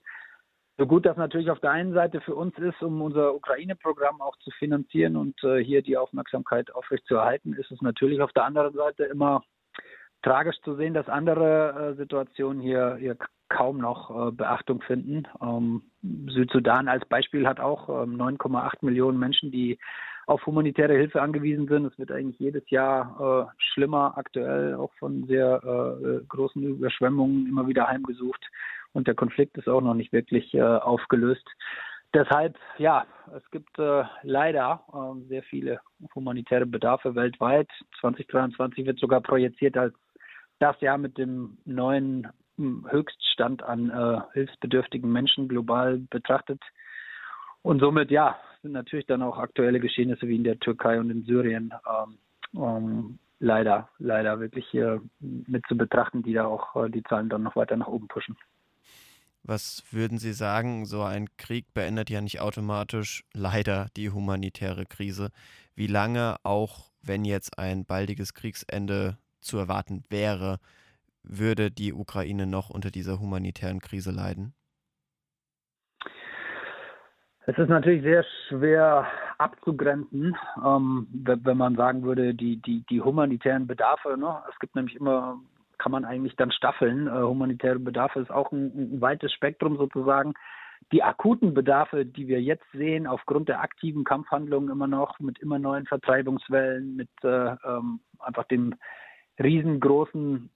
so 0.77 0.87
gut 0.87 1.05
das 1.05 1.17
natürlich 1.17 1.51
auf 1.51 1.59
der 1.59 1.69
einen 1.69 1.93
Seite 1.93 2.19
für 2.21 2.33
uns 2.33 2.57
ist, 2.57 2.81
um 2.81 2.99
unser 3.01 3.35
Ukraine-Programm 3.35 4.21
auch 4.21 4.35
zu 4.37 4.49
finanzieren 4.57 5.15
und 5.15 5.35
äh, 5.43 5.63
hier 5.63 5.83
die 5.83 5.97
Aufmerksamkeit 5.97 6.73
aufrechtzuerhalten, 6.73 7.53
ist 7.53 7.69
es 7.69 7.79
natürlich 7.81 8.21
auf 8.21 8.31
der 8.33 8.45
anderen 8.45 8.73
Seite 8.73 9.03
immer 9.03 9.43
tragisch 10.23 10.59
zu 10.63 10.75
sehen, 10.75 10.95
dass 10.95 11.07
andere 11.09 11.91
äh, 11.91 11.95
Situationen 11.95 12.61
hier, 12.61 12.95
hier 12.99 13.15
kaum 13.53 13.77
noch 13.77 14.09
äh, 14.09 14.31
Beachtung 14.31 14.81
finden. 14.81 15.27
Ähm, 15.41 15.83
Südsudan 16.27 16.87
als 16.87 17.05
Beispiel 17.05 17.47
hat 17.47 17.59
auch 17.59 17.87
9,8 17.87 18.03
ähm, 18.03 18.71
Millionen 18.81 19.19
Menschen, 19.19 19.51
die 19.51 19.79
auf 20.25 20.45
humanitäre 20.45 20.93
Hilfe 20.93 21.21
angewiesen 21.21 21.67
sind. 21.67 21.85
Es 21.85 21.97
wird 21.97 22.11
eigentlich 22.11 22.39
jedes 22.39 22.69
Jahr 22.69 23.49
äh, 23.49 23.63
schlimmer, 23.71 24.13
aktuell 24.17 24.75
auch 24.75 24.91
von 24.99 25.25
sehr 25.27 25.61
äh, 25.63 26.25
großen 26.27 26.63
Überschwemmungen 26.63 27.47
immer 27.47 27.67
wieder 27.67 27.87
heimgesucht 27.87 28.43
und 28.93 29.07
der 29.07 29.15
Konflikt 29.15 29.57
ist 29.57 29.67
auch 29.67 29.81
noch 29.81 29.95
nicht 29.95 30.13
wirklich 30.13 30.53
äh, 30.53 30.61
aufgelöst. 30.61 31.45
Deshalb, 32.13 32.57
ja, 32.77 33.05
es 33.35 33.43
gibt 33.49 33.77
äh, 33.79 34.03
leider 34.21 34.83
äh, 34.93 35.27
sehr 35.27 35.43
viele 35.43 35.81
humanitäre 36.13 36.67
Bedarfe 36.67 37.15
weltweit. 37.15 37.67
2023 38.01 38.85
wird 38.85 38.99
sogar 38.99 39.21
projiziert 39.21 39.75
als 39.77 39.95
das 40.59 40.79
Jahr 40.81 40.99
mit 40.99 41.17
dem 41.17 41.57
neuen 41.65 42.27
Höchststand 42.57 43.63
an 43.63 43.89
äh, 43.89 44.21
hilfsbedürftigen 44.33 45.11
Menschen 45.11 45.47
global 45.47 45.97
betrachtet. 45.97 46.61
Und 47.61 47.79
somit, 47.79 48.11
ja, 48.11 48.37
sind 48.61 48.73
natürlich 48.73 49.05
dann 49.05 49.21
auch 49.21 49.37
aktuelle 49.37 49.79
Geschehnisse 49.79 50.27
wie 50.27 50.35
in 50.35 50.43
der 50.43 50.59
Türkei 50.59 50.99
und 50.99 51.09
in 51.09 51.23
Syrien 51.23 51.73
ähm, 51.87 52.17
ähm, 52.55 53.19
leider, 53.39 53.89
leider 53.99 54.39
wirklich 54.39 54.65
hier 54.69 55.01
mit 55.19 55.65
zu 55.67 55.75
betrachten, 55.75 56.23
die 56.23 56.33
da 56.33 56.45
auch 56.45 56.75
äh, 56.75 56.89
die 56.89 57.03
Zahlen 57.03 57.29
dann 57.29 57.43
noch 57.43 57.55
weiter 57.55 57.75
nach 57.75 57.87
oben 57.87 58.07
pushen. 58.07 58.37
Was 59.43 59.83
würden 59.91 60.17
Sie 60.19 60.31
sagen? 60.31 60.85
So 60.85 61.03
ein 61.03 61.27
Krieg 61.35 61.73
beendet 61.73 62.09
ja 62.09 62.21
nicht 62.21 62.39
automatisch 62.39 63.25
leider 63.33 63.87
die 63.97 64.09
humanitäre 64.09 64.85
Krise. 64.85 65.31
Wie 65.75 65.87
lange, 65.87 66.37
auch 66.43 66.91
wenn 67.01 67.25
jetzt 67.25 67.59
ein 67.59 67.83
baldiges 67.83 68.33
Kriegsende 68.33 69.17
zu 69.41 69.57
erwarten 69.57 70.03
wäre, 70.09 70.59
würde 71.23 71.71
die 71.71 71.93
Ukraine 71.93 72.45
noch 72.45 72.69
unter 72.69 72.91
dieser 72.91 73.19
humanitären 73.19 73.79
Krise 73.79 74.11
leiden? 74.11 74.53
Es 77.45 77.57
ist 77.57 77.69
natürlich 77.69 78.03
sehr 78.03 78.23
schwer 78.47 79.05
abzugrenzen, 79.37 80.35
ähm, 80.63 81.07
wenn 81.11 81.57
man 81.57 81.75
sagen 81.75 82.03
würde, 82.03 82.33
die, 82.33 82.61
die, 82.61 82.85
die 82.89 83.01
humanitären 83.01 83.67
Bedarfe. 83.67 84.17
Ne? 84.17 84.41
Es 84.49 84.57
gibt 84.59 84.75
nämlich 84.75 84.95
immer 84.95 85.41
kann 85.83 85.91
man 85.91 86.05
eigentlich 86.05 86.35
dann 86.37 86.51
staffeln. 86.51 87.07
Äh, 87.07 87.11
humanitäre 87.11 87.77
Bedarfe 87.77 88.21
ist 88.21 88.31
auch 88.31 88.51
ein, 88.53 88.95
ein 88.95 89.01
weites 89.01 89.33
Spektrum 89.33 89.75
sozusagen. 89.75 90.33
Die 90.93 91.03
akuten 91.03 91.53
Bedarfe, 91.53 92.05
die 92.05 92.27
wir 92.27 92.41
jetzt 92.41 92.65
sehen, 92.71 93.05
aufgrund 93.05 93.49
der 93.49 93.61
aktiven 93.61 94.05
Kampfhandlungen 94.05 94.69
immer 94.69 94.87
noch, 94.87 95.19
mit 95.19 95.39
immer 95.39 95.59
neuen 95.59 95.85
Vertreibungswellen, 95.85 96.95
mit 96.95 97.09
äh, 97.23 97.55
ähm, 97.65 97.99
einfach 98.19 98.45
dem 98.45 98.75
riesengroßen 99.41 100.49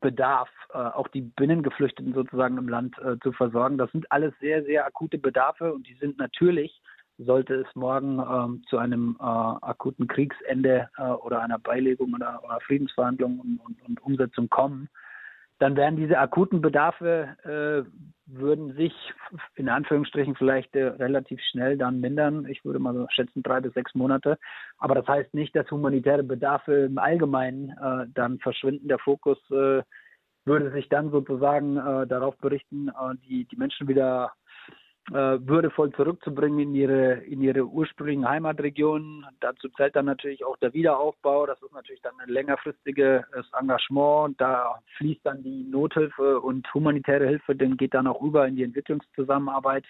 Bedarf, 0.00 0.48
äh, 0.72 0.78
auch 0.78 1.08
die 1.08 1.22
Binnengeflüchteten 1.22 2.14
sozusagen 2.14 2.58
im 2.58 2.68
Land 2.68 2.96
äh, 2.98 3.18
zu 3.22 3.32
versorgen. 3.32 3.78
Das 3.78 3.90
sind 3.92 4.10
alles 4.10 4.32
sehr, 4.40 4.64
sehr 4.64 4.86
akute 4.86 5.18
Bedarfe 5.18 5.72
und 5.72 5.86
die 5.86 5.94
sind 5.94 6.18
natürlich 6.18 6.80
sollte 7.18 7.54
es 7.54 7.66
morgen 7.74 8.20
ähm, 8.20 8.62
zu 8.68 8.78
einem 8.78 9.16
äh, 9.20 9.24
akuten 9.24 10.06
Kriegsende 10.06 10.88
äh, 10.96 11.02
oder 11.02 11.42
einer 11.42 11.58
Beilegung 11.58 12.14
oder, 12.14 12.40
oder 12.44 12.60
Friedensverhandlung 12.60 13.40
und, 13.40 13.58
und, 13.58 13.82
und, 13.82 14.02
Umsetzung 14.02 14.48
kommen, 14.48 14.88
dann 15.58 15.76
werden 15.76 15.96
diese 15.96 16.18
akuten 16.18 16.60
Bedarfe 16.60 17.36
äh, 17.44 17.90
würden 18.26 18.74
sich 18.74 18.92
in 19.56 19.68
Anführungsstrichen 19.68 20.36
vielleicht 20.36 20.74
äh, 20.76 20.84
relativ 20.84 21.40
schnell 21.50 21.76
dann 21.76 22.00
mindern. 22.00 22.46
Ich 22.46 22.64
würde 22.64 22.78
mal 22.78 22.94
so 22.94 23.06
schätzen 23.10 23.42
drei 23.42 23.60
bis 23.60 23.74
sechs 23.74 23.94
Monate. 23.94 24.38
Aber 24.78 24.94
das 24.94 25.06
heißt 25.06 25.34
nicht, 25.34 25.56
dass 25.56 25.70
humanitäre 25.70 26.22
Bedarfe 26.22 26.74
im 26.74 26.98
Allgemeinen 26.98 27.70
äh, 27.70 28.06
dann 28.14 28.38
verschwinden. 28.38 28.88
Der 28.88 28.98
Fokus 28.98 29.38
äh, 29.50 29.82
würde 30.44 30.70
sich 30.72 30.88
dann 30.88 31.10
sozusagen 31.10 31.74
darauf 31.74 32.34
berichten, 32.38 32.88
die, 33.28 33.44
die 33.44 33.56
Menschen 33.56 33.86
wieder 33.86 34.32
äh, 34.32 34.47
würdevoll 35.10 35.92
zurückzubringen 35.92 36.60
in 36.60 36.74
ihre, 36.74 37.14
in 37.24 37.40
ihre 37.40 37.64
ursprünglichen 37.64 38.28
Heimatregionen. 38.28 39.24
Dazu 39.40 39.68
zählt 39.70 39.96
dann 39.96 40.06
natürlich 40.06 40.44
auch 40.44 40.56
der 40.58 40.74
Wiederaufbau. 40.74 41.46
Das 41.46 41.60
ist 41.62 41.72
natürlich 41.72 42.02
dann 42.02 42.12
ein 42.20 42.28
längerfristiges 42.28 43.24
Engagement. 43.58 44.40
Da 44.40 44.78
fließt 44.98 45.24
dann 45.24 45.42
die 45.42 45.64
Nothilfe 45.64 46.40
und 46.40 46.72
humanitäre 46.74 47.26
Hilfe, 47.26 47.56
dann 47.56 47.76
geht 47.76 47.94
dann 47.94 48.06
auch 48.06 48.20
über 48.22 48.46
in 48.46 48.56
die 48.56 48.64
Entwicklungszusammenarbeit, 48.64 49.84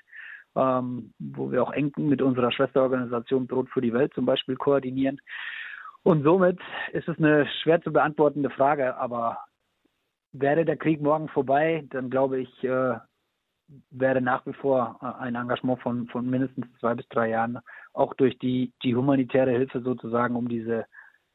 ähm, 0.56 1.12
wo 1.18 1.50
wir 1.50 1.62
auch 1.62 1.72
eng 1.72 1.92
mit 1.96 2.22
unserer 2.22 2.52
Schwesterorganisation 2.52 3.46
Brot 3.46 3.68
für 3.70 3.80
die 3.80 3.92
Welt 3.92 4.14
zum 4.14 4.26
Beispiel 4.26 4.56
koordinieren. 4.56 5.20
Und 6.02 6.22
somit 6.22 6.58
ist 6.92 7.08
es 7.08 7.18
eine 7.18 7.46
schwer 7.62 7.82
zu 7.82 7.92
beantwortende 7.92 8.50
Frage, 8.50 8.96
aber 8.96 9.38
wäre 10.32 10.64
der 10.64 10.76
Krieg 10.76 11.00
morgen 11.00 11.28
vorbei, 11.28 11.84
dann 11.90 12.10
glaube 12.10 12.40
ich, 12.40 12.64
äh, 12.64 12.94
wäre 13.90 14.20
nach 14.20 14.44
wie 14.46 14.52
vor 14.52 14.98
äh, 15.02 15.22
ein 15.22 15.34
Engagement 15.34 15.80
von, 15.80 16.08
von 16.08 16.28
mindestens 16.28 16.66
zwei 16.80 16.94
bis 16.94 17.06
drei 17.08 17.30
Jahren, 17.30 17.58
auch 17.92 18.14
durch 18.14 18.38
die, 18.38 18.72
die 18.82 18.94
humanitäre 18.94 19.50
Hilfe 19.50 19.82
sozusagen, 19.82 20.36
um 20.36 20.48
diese 20.48 20.86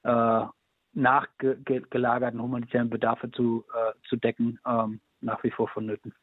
äh, 0.03 0.45
nachgelagerten 0.93 2.41
humanitären 2.41 2.89
Bedarfe 2.89 3.31
zu, 3.31 3.65
äh, 3.73 3.93
zu 4.07 4.15
decken, 4.15 4.59
ähm, 4.65 5.01
nach 5.21 5.43
wie 5.43 5.51
vor 5.51 5.67
vonnöten. 5.69 6.13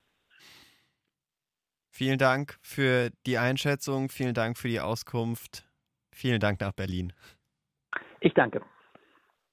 Vielen 1.91 2.19
Dank 2.19 2.57
für 2.63 3.11
die 3.27 3.39
Einschätzung, 3.39 4.09
vielen 4.09 4.35
Dank 4.35 4.57
für 4.57 4.69
die 4.69 4.81
Auskunft, 4.81 5.69
vielen 6.13 6.41
Dank 6.41 6.61
nach 6.61 6.73
Berlin. 6.73 7.13
Ich 8.21 8.33
danke. 8.35 8.63